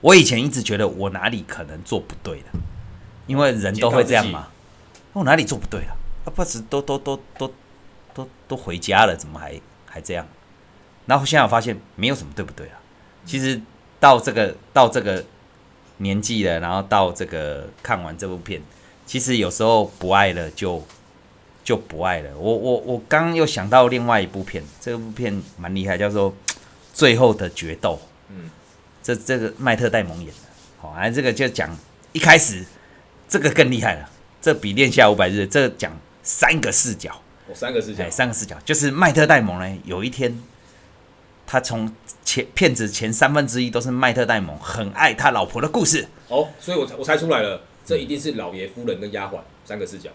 [0.00, 2.46] 我以前一直觉得我哪里可能做不对的，
[3.26, 4.46] 因为人都会这样嘛。
[5.12, 5.97] 我哪里做不对了？
[6.28, 7.50] 啊，不是都都都都
[8.12, 10.26] 都都回家了，怎么还还这样？
[11.06, 12.78] 然后现在我发现没有什么对不对啊。
[13.24, 13.60] 其实
[13.98, 15.24] 到这个到这个
[15.96, 18.60] 年纪了，然后到这个看完这部片，
[19.06, 20.84] 其实有时候不爱了就
[21.64, 22.36] 就不爱了。
[22.36, 26.30] 我我我刚又想到另外一部片，这部片蛮厉害，叫做
[26.92, 27.94] 《最后的决斗》。
[28.28, 28.50] 嗯。
[29.00, 30.34] 这这个麦特戴蒙演的，
[30.76, 31.74] 好，啊，这个就讲
[32.12, 32.62] 一开始，
[33.26, 34.10] 这个更厉害了，
[34.42, 35.96] 这比恋夏五百日，这个讲
[36.28, 37.10] 三个视角，
[37.48, 40.38] 哦，三个视角，三个视角，就是麦特戴蒙呢，有一天，
[41.46, 41.90] 他从
[42.22, 50.10] 前骗子前三分之一都是麦特戴蒙很爱他老婆的故事，哦，所以我我猜出来了，这一定是老爷夫人跟丫鬟三个视角，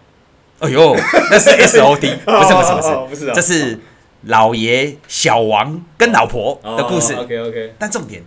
[0.60, 0.94] 哎呦，
[1.32, 3.80] 那是 S O D， 不是不是不是，哦，不是，这是
[4.22, 8.22] 老爷小王跟老婆的故事，OK OK，但重点。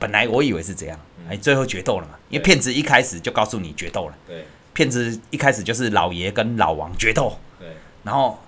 [0.00, 0.96] 本来我以为是这样，
[1.28, 2.14] 哎，最后决斗了嘛？
[2.28, 4.14] 因为骗子一开始就告诉你决斗了。
[4.28, 4.44] 对，
[4.78, 7.36] 骗子一开始就是老爷跟老王决斗。
[7.58, 7.66] 对，
[8.04, 8.38] 然后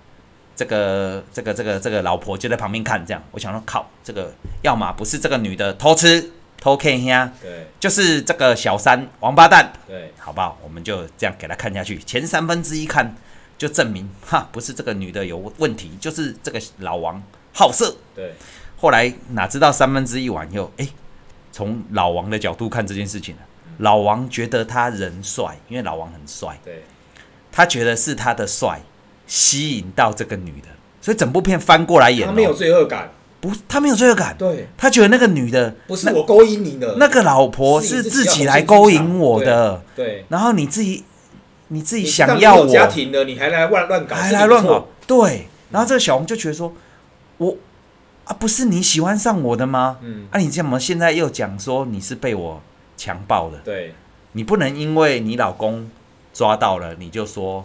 [0.55, 9.73] 这个这个这个这个老婆就在旁边看，这样我想说靠，这个要么不是这个女的偷吃偷看呀，对，就是这个小三王八蛋。
[9.89, 10.57] 对，好不好？
[10.63, 13.13] 我们就这样给他看下去，前三分之一看
[13.59, 17.21] 就证明哈，不是这个女的有问题，就是这个老王
[17.53, 17.97] 好色。
[18.15, 18.35] 对，
[18.77, 20.87] 后来哪知道三分之一完以后，哎。
[21.53, 23.35] 从老王的角度看这件事情，
[23.81, 26.85] 老王觉得他人帅，因为老王很帅，对，
[27.53, 28.81] 他觉得是他的帅
[29.27, 30.69] 吸引到这个女的，
[31.01, 41.05] 所以整部片翻过来演，他没有罪恶感，不，他没有罪恶感，对，他觉得那个女的不是我勾引你的，那个老婆是自己来勾引我的，对，然后你自己
[41.69, 42.67] 你自己想要我。
[42.67, 46.73] 家庭的，你还来乱乱搞，还来乱搞，对，然后这个小红就觉得说，
[47.39, 47.57] 我。
[48.25, 49.99] 啊，不是你喜欢上我的吗？
[50.03, 52.63] 嗯，啊，你怎么现在又讲说你是被我
[53.01, 53.57] 强暴的？
[53.65, 53.95] 对，
[54.33, 55.91] 你不能因为你老公
[56.35, 57.65] 抓到了，你就说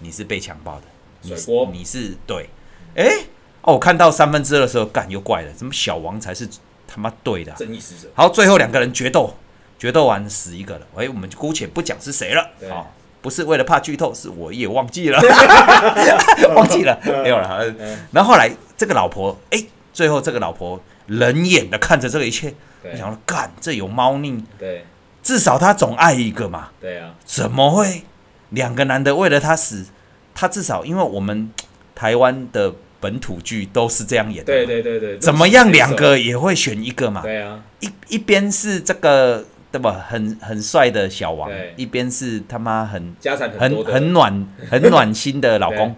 [0.00, 0.82] 你是被强暴的。
[1.22, 2.50] 你说，你是对。
[2.94, 3.26] 哎、欸，
[3.62, 6.46] 哦，我看到三分之二的时候，干又怪了，怎么小王才是
[6.86, 7.56] 他妈对的、啊？
[7.58, 8.10] 正义使者。
[8.14, 9.34] 好，最后两个人决斗，
[9.78, 10.86] 决斗完死一个了。
[10.96, 12.50] 哎、欸，我们就姑且不讲是谁了。
[12.68, 12.86] 好、哦，
[13.22, 15.18] 不是为了怕剧透，是我也忘记了，
[16.54, 17.74] 忘记了，没有了。
[18.12, 19.68] 然后后来这个老婆，哎、欸。
[19.94, 24.44] 最后，这个老婆冷眼的看着这个一切，我想说，干，这有猫腻。
[24.58, 24.84] 对，
[25.22, 26.70] 至少他总爱一个嘛。
[26.80, 28.02] 对啊，怎么会
[28.50, 29.86] 两个男的为了他死？
[30.34, 31.50] 他至少，因为我们
[31.94, 34.52] 台湾的本土剧都是这样演的。
[34.52, 37.22] 对对对对，怎么样，两个也会选一个嘛？
[37.22, 40.04] 对啊，一一边是这个对吧？
[40.08, 45.94] 很很帅的小王，一边是他妈很家产很很暖很暖心的老 公。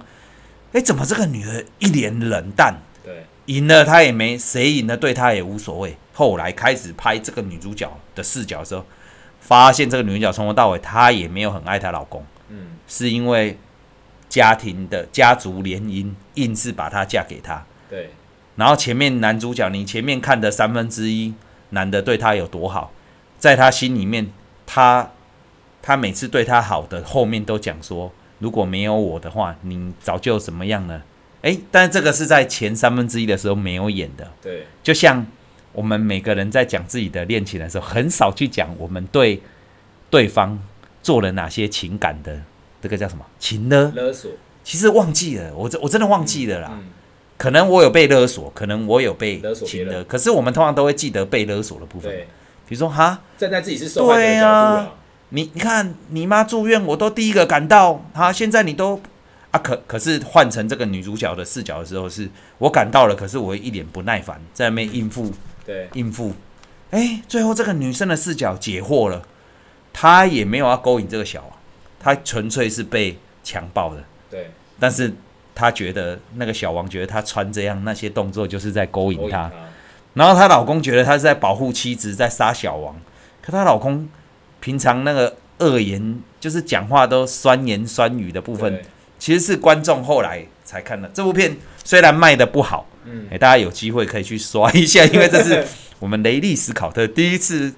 [0.72, 2.74] 哎，怎么这个女的一脸冷淡？
[3.46, 5.96] 赢了他也没，谁赢了对他也无所谓。
[6.12, 8.84] 后来开始拍这个女主角的视角的时候，
[9.40, 13.58] 发现这个女主角从头到尾她也没有很爱她老公，嗯，是因为
[14.28, 17.64] 家庭的家族联姻，硬是把她嫁给他。
[17.88, 18.10] 对。
[18.56, 21.34] 然后前面男主角，你前面看的三分之一
[21.70, 22.90] 男的对她有多好，
[23.38, 24.32] 在他心里面，
[24.64, 25.12] 他
[25.82, 31.02] 他每次对她好的后面都讲说，如果没有我的话，你早就怎么样了。
[31.46, 34.28] 哎，但是这个是在前三分之一的时候没有演的。
[34.42, 35.24] 对，就像
[35.72, 39.40] 我们每个人在讲自己的恋情的时候，很少去讲我们对
[40.10, 40.58] 对方
[41.04, 42.42] 做了哪些情感的，
[42.82, 44.32] 这个叫什么情勒勒索？
[44.64, 46.70] 其实忘记了，我真我真的忘记了啦。
[46.72, 46.84] 嗯嗯、
[47.38, 52.10] 可能我有被勒索，可能我有被情勒，可是我们通常都会记得被勒索的部分。
[52.10, 52.26] 对，
[52.68, 54.94] 比如说哈，站在自己是受害者的角度啊，
[55.28, 59.00] 你你看你妈住院，我都第一个赶到，哈，现在你都。
[59.56, 65.32] 啊、可可是换成这个女主角的视角的时候是，是我赶到了，可是我一脸不耐烦，在那边应付，
[65.64, 66.34] 对，应付。
[66.90, 69.22] 哎、欸，最后这个女生的视角解惑了，
[69.94, 71.52] 她也没有要勾引这个小王，
[71.98, 74.04] 她纯粹是被强暴的。
[74.30, 75.12] 对，但是
[75.54, 79.50] 她觉得那个小王觉得她穿这样那些动作就是在勾引她，
[80.12, 82.94] 然后她老公觉得她是在保护妻子，在杀小王。
[83.40, 84.06] 可她老公
[84.60, 88.82] 平常那个恶言，就是讲话都酸言酸语的部分。
[89.26, 91.10] 其实是观众后来才看的。
[91.12, 95.66] 这部片，虽然卖的不好，嗯，哎，大家有机会可以去刷一下， 因为这是
[95.98, 97.74] 我们雷利史考特第一次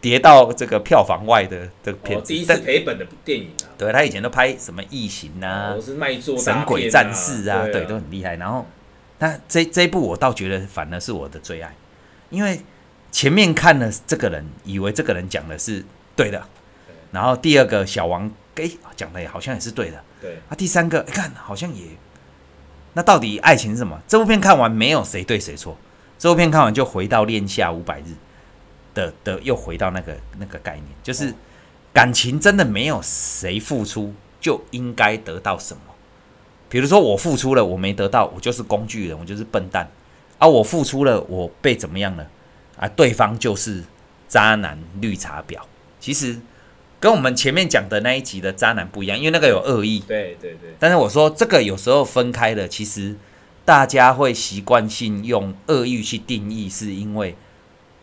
[0.00, 3.66] 跌到这个票房外的这个片子，哦、第一次赔本的电影啊。
[3.76, 7.72] 对，他以前都拍什么异形啊，哦、是卖座、啊、神鬼战士啊，对，啊。
[7.72, 8.36] 对，都很厉害。
[8.36, 8.64] 然后，
[9.18, 11.74] 那这这一部我倒觉得反而是我的最爱，
[12.30, 12.60] 因为
[13.10, 16.38] 前面看了这个人，以为这个人讲的是对的，
[16.86, 20.40] 对，然后第二个小王给讲的也好像也是对的，对。
[20.48, 21.84] 啊，第三个一看好像也，
[22.92, 24.00] 那到底爱情是什么？
[24.06, 25.76] 这部片看完没有谁对谁错，
[26.18, 28.14] 这部片看完就回到恋下五百日。
[28.92, 31.32] 的的又回到那个那个概念，就是
[31.92, 35.82] 感情真的没有谁付出就应该得到什么。
[36.68, 39.88] 比如说我付出了，我没得到，我就是工具人，我就是笨蛋。
[40.40, 42.26] 而、啊、我付出了，我被怎么样了？
[42.78, 43.84] 啊，对方就是
[44.26, 45.60] 渣男绿茶婊。
[46.00, 46.36] 其实
[47.00, 49.98] 跟我们前面讲的那一集的渣男不一样，因为那个有恶意。
[50.06, 50.74] 对对对。
[50.78, 53.16] 但是我说这个有时候分开了，其实
[53.64, 57.34] 大家会习惯性用恶意去定义，是因为。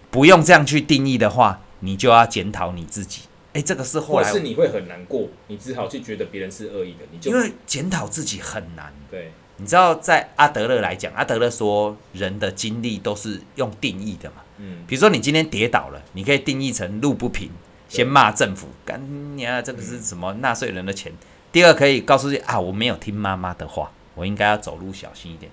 [0.10, 3.24] 不用这样去定义的话，你就要检讨你自己。
[3.54, 8.91] 哎，这个是后来，是你会很难过，你只好去觉得别人是恶意的，你就因为检讨自己很难。
[9.12, 14.38] 对，你知道，在阿德勒来讲，阿德勒说人的经历都是用定义的嘛。
[14.60, 17.52] 嗯，比如说你今天跌倒了，你可以定义成路不平，
[17.88, 19.02] 先骂政府，干
[19.38, 21.12] 你啊，这个是什么纳税人的钱。
[21.52, 25.52] 第二，可以告诉自己啊，我没有听妈妈的话，我应该要走路小心一点。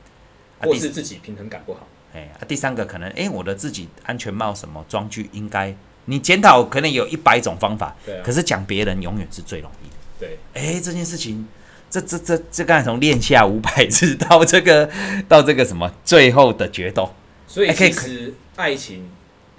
[0.61, 1.87] 或是自己平衡感不好。
[2.15, 5.75] 哎，啊，第三个可能，哎，我的自己安全帽什么装具应该，
[6.07, 9.95] 你检讨可能有一百种方法，对啊，可是讲别人永远是最容易的。
[10.19, 11.47] 对，哎，这件事情，
[11.91, 14.89] 这这这这刚才从练下五百字到这个
[15.29, 17.13] 到这个什么最后的决斗，
[17.47, 19.11] 所以其实爱情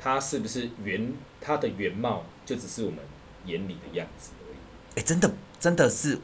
[0.02, 3.00] 它是不是原它的原貌就只是我们
[3.46, 5.00] 眼里的样子而已？
[5.00, 6.20] 哎，真的真的是，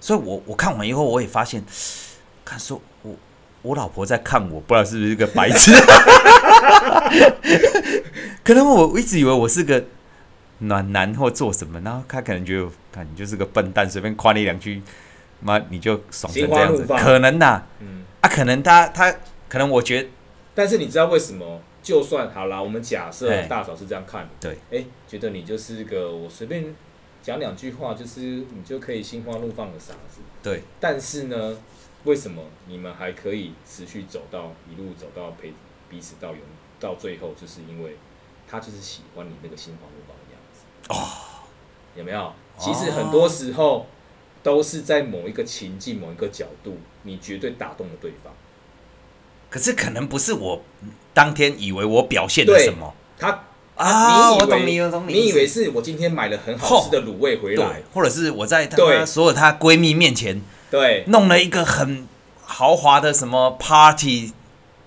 [0.00, 1.64] 所以我我看完以后我也发现，
[2.44, 3.14] 看说我。
[3.62, 5.72] 我老婆在看我，不知道是不是一个白痴。
[8.44, 9.84] 可能我一直以为我是个
[10.58, 14.80] 暖男或做什么，然后他可能觉得，看你就是个笨蛋，随便夸你两句，
[15.40, 16.86] 妈你就爽成这样子。
[16.86, 19.12] 可能呐、啊，嗯，啊，可能他他
[19.48, 20.08] 可能我觉得，
[20.54, 21.60] 但是你知道为什么？
[21.88, 26.76] 就算好啦，我们假设大嫂是这样看的，对，哎、欸，觉得你就是个我随便
[27.22, 31.56] 讲两句话，就是你就可以心花怒放的傻子，对，但是呢？
[32.04, 35.54] 为什么你们还可以持续走到一路走到陪
[35.88, 36.40] 彼此到永
[36.78, 37.32] 到最后？
[37.40, 37.96] 就是因为
[38.46, 40.60] 他就是喜欢你那个心花怒放的样子
[40.90, 41.48] 哦，
[41.96, 42.34] 有没有？
[42.58, 43.86] 其实很多时候
[44.42, 48.30] 都是在某一个情境、某一个角度，你绝对打动了对方。
[49.50, 50.60] 可是可能不是我
[51.18, 53.42] 当天以为我表现了什么，他
[53.74, 60.40] 啊，你以为我懂你，我懂你，你以为是我今天买了很好吃的卤味回来，或者是我在他所有她闺蜜面前。
[60.70, 62.06] 对，弄了一个很
[62.44, 64.32] 豪华的什么 party，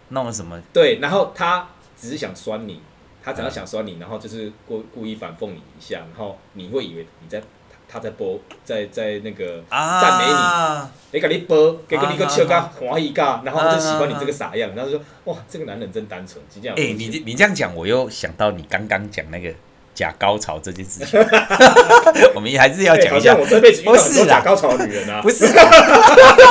[0.10, 0.58] 弄了什么？
[0.72, 1.68] 对，然后他
[2.00, 2.80] 只是想酸你，
[3.22, 7.44] 他只要想酸你，然后就是故故意反讽你一下，然后你会以为你在
[7.92, 16.76] 他在播，在在那个赞美你，啊、你给你播，给个你个笑嘎欢喜嘎，然后他就喜欢你这个傻样，然后就说哇，这个男人真单纯，是这样。
[16.78, 19.54] 哎、欸，你你这样讲，我又想到你刚刚讲那个。
[19.94, 21.20] 假高潮这件事情，
[22.34, 23.36] 我们还是要讲一下。
[23.36, 25.46] 我这辈子遇到很多假高潮的女人啊，不是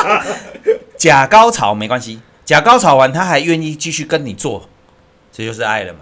[0.98, 4.68] 假高潮没关系，假高潮完他还愿意继续跟你做，
[5.32, 6.00] 这就是爱了嘛？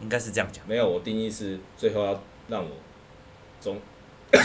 [0.00, 0.64] 应该是这样讲。
[0.66, 2.70] 没有，我定义是最后要让我
[3.60, 3.76] 忠，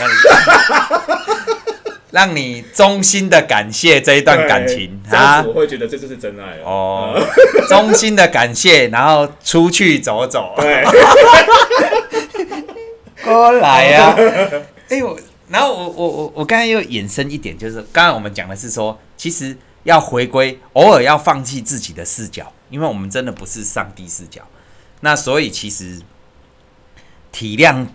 [2.10, 5.42] 让你衷心的感谢这一段感情啊！
[5.42, 7.14] 我会觉得这就是真爱哦，
[7.68, 10.54] 衷心的感谢，然后出去走走。
[10.56, 10.84] 对。
[13.22, 14.16] 过来呀、啊！
[14.88, 15.18] 哎呦，
[15.48, 24.40] 然后我我我我刚才又延伸一点，就是刚刚我们讲的是说，其实要回归，偶尔要放弃自己的视角，因为我们真的不是上帝视角。
[25.00, 26.00] 那所以其实
[27.30, 27.86] 体谅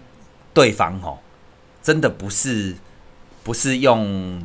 [0.54, 1.18] 对方哦，
[1.84, 2.76] 真的不是
[3.44, 4.44] 不是用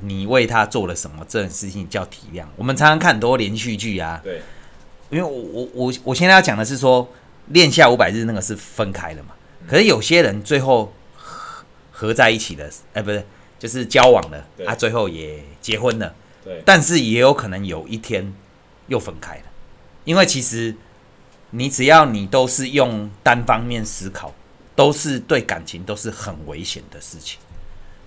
[0.00, 2.46] 你为他做了什么这件事情叫体谅。
[2.56, 4.40] 我们常常看很多连续剧啊，对，
[5.10, 7.06] 因为我我我我现在要讲的是说，
[7.48, 9.30] 恋下五百日那个是分开的嘛。
[9.68, 13.22] 可是有些人最后合合在一起的，哎，不是，
[13.58, 16.14] 就是交往了，他、啊、最后也结婚了。
[16.42, 18.32] 对，但是也有可能有一天
[18.86, 19.42] 又分开了，
[20.04, 20.74] 因为其实
[21.50, 24.32] 你只要你都是用单方面思考，
[24.78, 27.40] 都是对感情都是很危险的事情。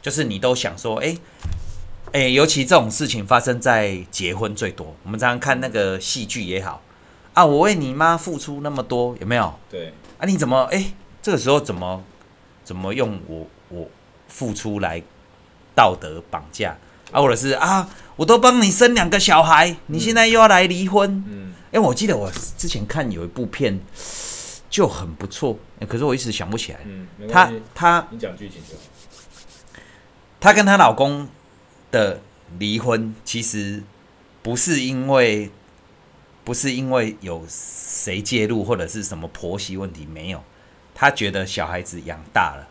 [0.02, 1.18] 就是你都想说，哎，
[2.14, 4.96] 哎，尤其这种事情发生在结婚最多。
[5.04, 6.82] 我们常常看那个戏剧也好，
[7.34, 9.54] 啊，我为你妈付出那么多，有没有？
[9.70, 10.94] 对，啊，你怎么，哎？
[11.22, 12.02] 这个时候怎么
[12.64, 13.90] 怎么用我我
[14.30, 15.04] 付出来
[15.76, 16.78] 道德绑架
[17.12, 17.20] 啊？
[17.22, 21.22] 或者是啊，我都帮你生两个小孩，你现在又要来离婚？
[21.28, 23.78] 嗯，哎，我记得我之前看有一部片，
[24.72, 25.60] 就很不错。
[25.82, 26.80] 欸，可是我一时想不起来。
[26.86, 28.82] 嗯，她她你讲剧情就好。
[30.40, 31.28] 她跟她老公
[31.92, 32.20] 的
[32.58, 33.84] 离婚，其实
[34.42, 35.52] 不是因为
[36.44, 40.44] 不是因为有谁介入或者是什么婆媳问题，没有。
[40.96, 42.68] 她觉得小孩子养大了，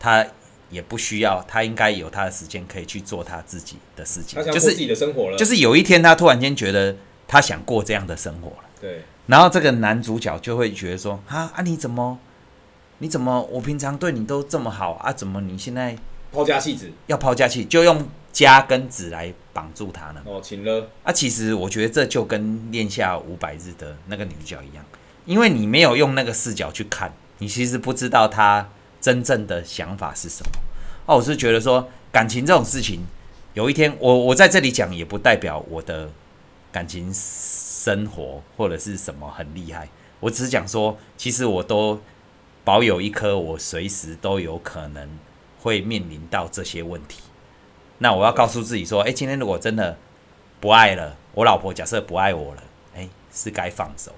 [0.00, 0.26] 她。
[0.72, 5.36] 也不需要，他应该有他的时间可以去做他自己的事情，他想过自己的生活了。
[5.36, 6.96] 就是有一天，他突然间觉得
[7.28, 8.70] 他想过这样的生活了。
[8.82, 9.04] 对。
[9.26, 12.18] 然后这个男主角就会觉得说：“啊啊，你怎么，
[12.98, 15.96] 你怎么，我平常对你都这么好啊，怎么你现在
[16.30, 16.90] 抛家弃子？
[17.06, 20.90] 要抛家弃，就用家跟子来绑住他呢？”哦，请了。
[21.04, 24.84] 啊，其实我觉得这就跟《恋下五百日》的那个女主角一样，
[25.24, 28.68] 因为你没有用那个视角去看，你其实不知道他。
[29.02, 30.52] 真正的想法是什么？
[31.06, 33.00] 哦，我是觉得说感情这种事情，
[33.54, 36.08] 有一天我我在这里讲，也不代表我的
[36.70, 37.12] 感情
[37.84, 39.88] 生活或者是什么很厉害。
[40.20, 42.00] 我只是讲说，其实我都
[42.64, 45.08] 保有一颗，我随时都有可能
[45.60, 47.20] 会面临到这些问题。
[47.98, 49.96] 那我要告诉自己说，诶，今天如果真的
[50.60, 52.62] 不爱了，我老婆假设不爱我了，
[52.94, 54.12] 诶，是该放手。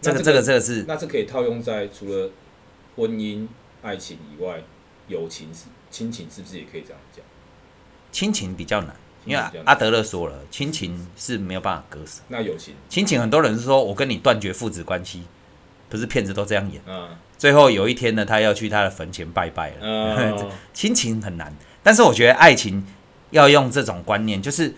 [0.00, 2.30] 这个这个这个是，那这可以套用在除了
[2.96, 3.48] 婚姻。
[3.82, 4.62] 爱情以外，
[5.08, 7.24] 友情是亲情，是不是也可以这样讲？
[8.12, 8.94] 亲情比较难，
[9.24, 12.20] 因为阿德勒说了，亲情是没有办法割舍。
[12.28, 15.22] 那友情，亲情很多人是说我跟你断绝父子关系，
[15.88, 16.80] 不是骗子都这样演。
[16.86, 17.08] 嗯。
[17.38, 19.76] 最后有一天呢，他要去他的坟前拜拜了。
[19.80, 20.50] 嗯。
[20.72, 22.86] 亲情很难，但是我觉得爱情
[23.30, 24.74] 要用这种观念，就是，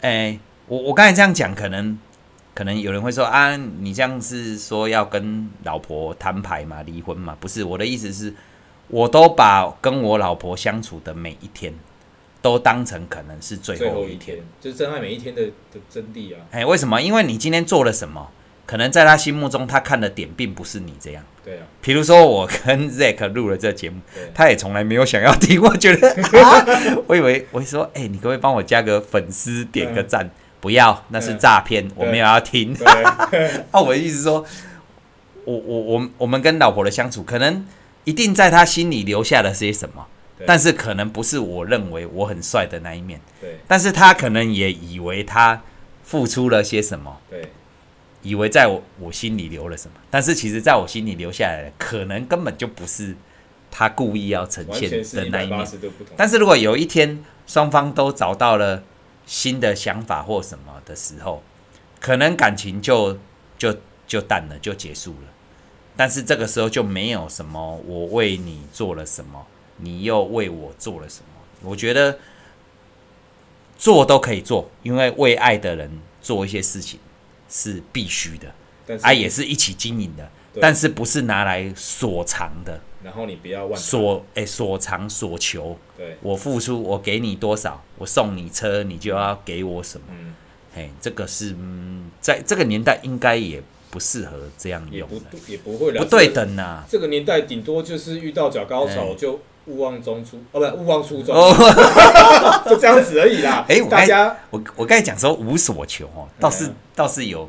[0.00, 1.98] 诶、欸，我我刚才这样讲，可能。
[2.52, 7.34] 可能有人会说啊，你这样是说要跟老婆摊牌嘛，离婚嘛？
[7.40, 8.34] 不是，我的意思是，
[8.88, 11.72] 我都把跟我老婆相处的每一天，
[12.42, 16.40] 都当成可能是最后一天，一天就是真爱每一天的的真谛啊！
[16.50, 17.00] 哎，为什么？
[17.00, 18.30] 因为你今天做了什么，
[18.66, 21.22] 可能在他心目中，他看的点并不是你这样。
[21.44, 21.66] 对啊。
[21.80, 24.00] 比如说，我跟 Zack 录了这个节目，
[24.34, 26.08] 他也从来没有想要听，我觉得，
[26.42, 26.64] 啊、
[27.06, 30.30] 我以为我会说，哎、欸，你可不可以帮我加个粉丝，点个赞？
[30.60, 32.76] 不要，那是诈骗，我没有要听。
[33.72, 34.44] 啊，我的意思说，
[35.46, 37.66] 我我我我们跟老婆的相处，可能
[38.04, 40.06] 一定在他心里留下了些什么，
[40.46, 43.20] 但是可能不是我认为我很帅的那一面。
[43.40, 45.62] 对，但是他可能也以为他
[46.02, 47.50] 付出了些什么，对，
[48.22, 53.16] 以为在我我心里留了什么，但是其实在我心里留下来的，可能根本就不是
[53.70, 55.66] 他故意要呈现的那一面。
[56.16, 58.82] 但是如果有一天双方都找到了。
[59.26, 61.40] 新的想法或什么的时候，
[62.00, 63.16] 可能感情就
[63.56, 63.72] 就
[64.04, 65.28] 就淡了，就结束了。
[65.96, 69.46] 但是这个时候就没有什么我为你做了什么，
[69.82, 71.26] 你又为我做了什么。
[71.62, 72.18] 我觉得
[73.76, 76.98] 做都可以做，因为为爱的人做一些事情
[77.48, 82.80] 是必须的，爱也是一起经营的，但是不是拿来所藏的。
[83.02, 90.06] 然后你不要忘所哎所长所求，对，我付出，我给你多少，我送你车，你就要给我什么？
[90.10, 90.34] 嗯，
[90.74, 96.84] 嘿，这个是嗯，在这个年代应该也不适合这样用的，也不会不对等呐、啊。
[96.90, 101.34] 这个年代顶多就是遇到脚高潮就勿忘中初，哦，不勿忘初衷，
[102.68, 103.64] 就这样子而已啦。
[103.68, 107.48] 哎，大家，我我刚才讲说无所求哦，倒是倒是有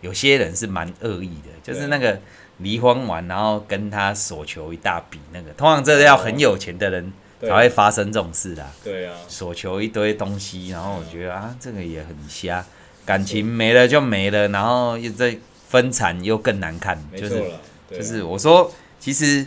[0.00, 2.18] 有些人是蛮恶意的，就是那个。
[2.58, 8.64] 离婚完，然后跟他索求一大笔那个，通常这是要很有钱的人才会发生这种事的。
[8.84, 12.64] 对啊，索求一堆东西，然后我觉得啊，这个也很瞎，
[13.04, 15.36] 感情没了就没了，然后又再
[15.68, 17.42] 分产又更难看，就是
[17.90, 19.44] 就是我说，其实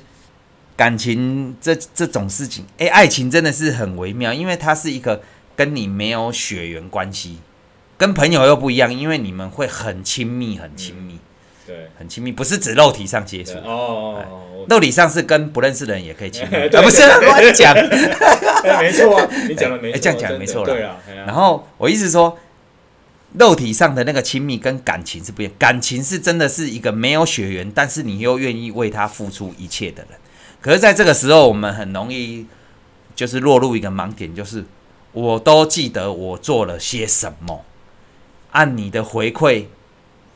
[0.76, 5.22] 感情这这种事情，哎，爱情真的是很微妙，因为它是一个
[5.56, 7.40] 跟你没有血缘关系，
[7.98, 11.20] 跟朋友又不一样，因为你们会很亲密，很亲密。
[11.68, 14.24] 对，很亲密，不是指肉体上接触哦，
[14.70, 17.74] 肉体上是跟不认识的人也可以亲密， 啊不是乱讲，
[18.80, 20.96] 没错啊，你讲的没错，这样讲没错了，对啊。
[21.26, 22.38] 然后我意思说，
[23.34, 30.20] 肉体上的那个亲密跟感情是不一样，感情是真的是一个没有血缘，但是你又愿意为他付出一切的人。
[30.66, 32.47] 可是在这个时候，我们很容易
[33.16, 34.66] 就是落入一个盲点，就是
[35.11, 37.63] 我都记得我做了些什么，
[38.49, 39.66] 按你的回馈。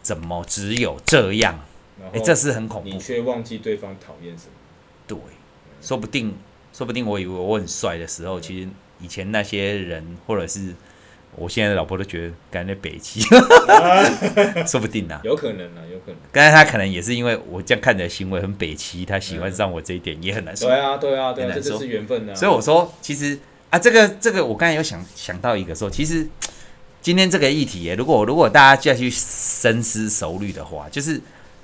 [0.02, 1.60] 怎么只有这样？
[2.14, 2.90] 哎，这是很恐怖。
[2.90, 4.52] 你却忘记对方讨厌什么？
[5.08, 5.18] 对，
[5.82, 6.36] 说不定，
[6.74, 8.70] 说不定我以为我很帅的时候，其实
[9.00, 10.76] 以前那些人，或者是
[11.40, 13.22] 我现在的老婆都觉得感觉北七，
[14.68, 16.16] 说不定啊，有可能啊，有可能。
[16.32, 20.68] 刚才他可能也是因为我这样看的行为很北齐，他喜欢上我这一点也很难说。
[20.68, 22.36] 对啊，对啊，对啊，这就是缘分啊。
[22.36, 26.28] 所以我说，其实啊，这个这个，我刚才有想想到一个说，其实。
[27.02, 31.20] 今天这个议题，如果如果大家再去深思熟虑的话，就是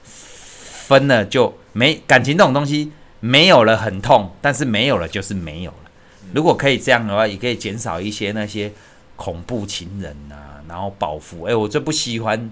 [0.06, 5.92] 分了就没感情这种东西没有了很痛，但是没有了就是没有了。
[6.34, 8.72] 如果可以这样的话，也可以减少一些那些
[9.16, 11.44] 恐怖情人啊，然后报复。
[11.44, 12.52] 哎，我最不喜欢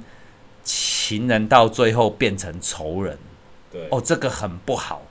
[0.64, 3.18] 情人到最后变成仇人。
[3.72, 5.01] 对，哦，这个很不好。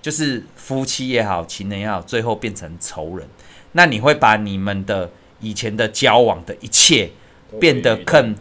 [0.00, 3.28] 就是夫妻也好，情人也好，最后变成仇人，
[3.72, 7.10] 那你会把你们的以前的交往的一切
[7.58, 8.36] 变得更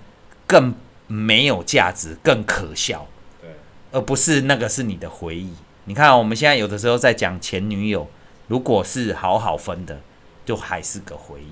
[0.45, 0.75] 更
[1.07, 3.07] 没有价值，更可笑。
[3.41, 3.49] 对，
[3.91, 5.51] 而不是那个是你的回忆。
[5.85, 8.07] 你看，我们现在有的时候在讲前女友，
[8.47, 9.99] 如果是好好分的，
[10.45, 11.51] 就还是个回忆。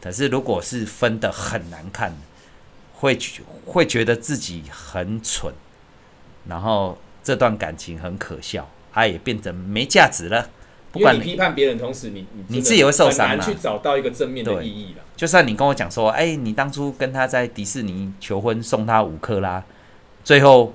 [0.00, 2.16] 对，可是如果是分的很难看，
[2.94, 3.18] 会
[3.64, 5.52] 会觉得自己很蠢，
[6.46, 8.68] 然后这段感情很可笑。
[8.90, 10.50] 他也变成没价值了。
[10.90, 15.04] 不管你批判别人，同时你你你自己会受伤，很难去找到一个正面的意义了。
[15.14, 19.62] 就算你跟我讲说，哎、欸，你当初跟他在迪士尼求婚，送他五克拉，
[20.24, 20.74] 最后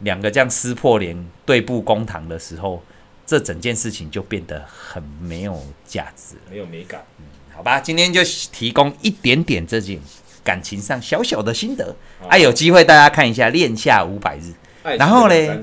[0.00, 2.80] 两个这样撕破脸对簿公堂的时候，
[3.26, 7.04] 这整件事情就变得很没有价值，没有美感。
[7.18, 7.24] 嗯，
[7.56, 9.98] 好吧，今天就提供一点点这件
[10.44, 11.96] 感情上小小的心得。
[12.28, 14.52] 哎、啊，有机会大家看一下《恋下五百日》，
[14.98, 15.58] 然后嘞。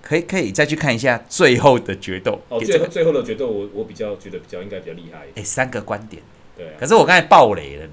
[0.00, 5.26] 可以可以再去看一下最后的决斗哦，最后最后的决斗，我我比较觉得比较应该比较厉害。
[5.34, 6.22] 哎，三个观点，
[6.56, 6.70] 对、啊。
[6.80, 7.92] 可是我刚才爆雷了呢。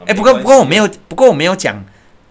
[0.00, 1.82] 哎、啊，不过不过我没有，不过我没有讲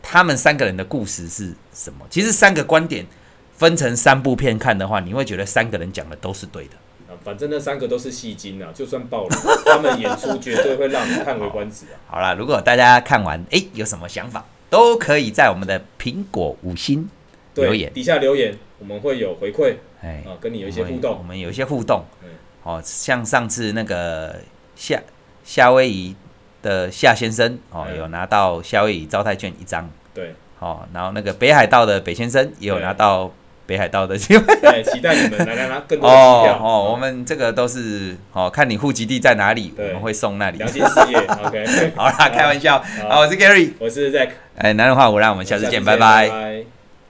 [0.03, 2.05] 他们三个人的故事是什么。
[2.11, 3.07] 其实三个观点
[3.55, 6.75] 分成三部片看的话，你会觉得三个人讲的都是对的。
[7.17, 11.97] 啊，反正那三个都是戏精啊，就算爆了， 他们演出绝对会让你叹为观止啊。
[12.07, 17.09] 好了，如果大家看完，哎，有什么想法，都可以在我们的苹果五星
[17.55, 17.91] 留言。
[17.93, 18.55] 底下留言。
[18.79, 22.29] 我们会有回馈，哎，啊，跟你有一些互动，我们有一些互动，嗯，
[22.61, 24.35] 哦，像上次那个
[24.75, 25.01] 夏
[25.43, 26.15] 夏威夷
[26.61, 33.31] 的夏先生，哦，有拿到夏威夷招待券一张，对，哦，然后那个北海道的北先生也有拿到
[33.67, 46.76] 北海道的机会，对，期待你们来来拿更多机票，哦，我们这个都是，哦，看你户籍地在哪里，我们会送那里，良心事业， OK，好啦，开玩笑，好，我是 Gary，我是 Zack，哎，男人话我让我们下次见，拜拜。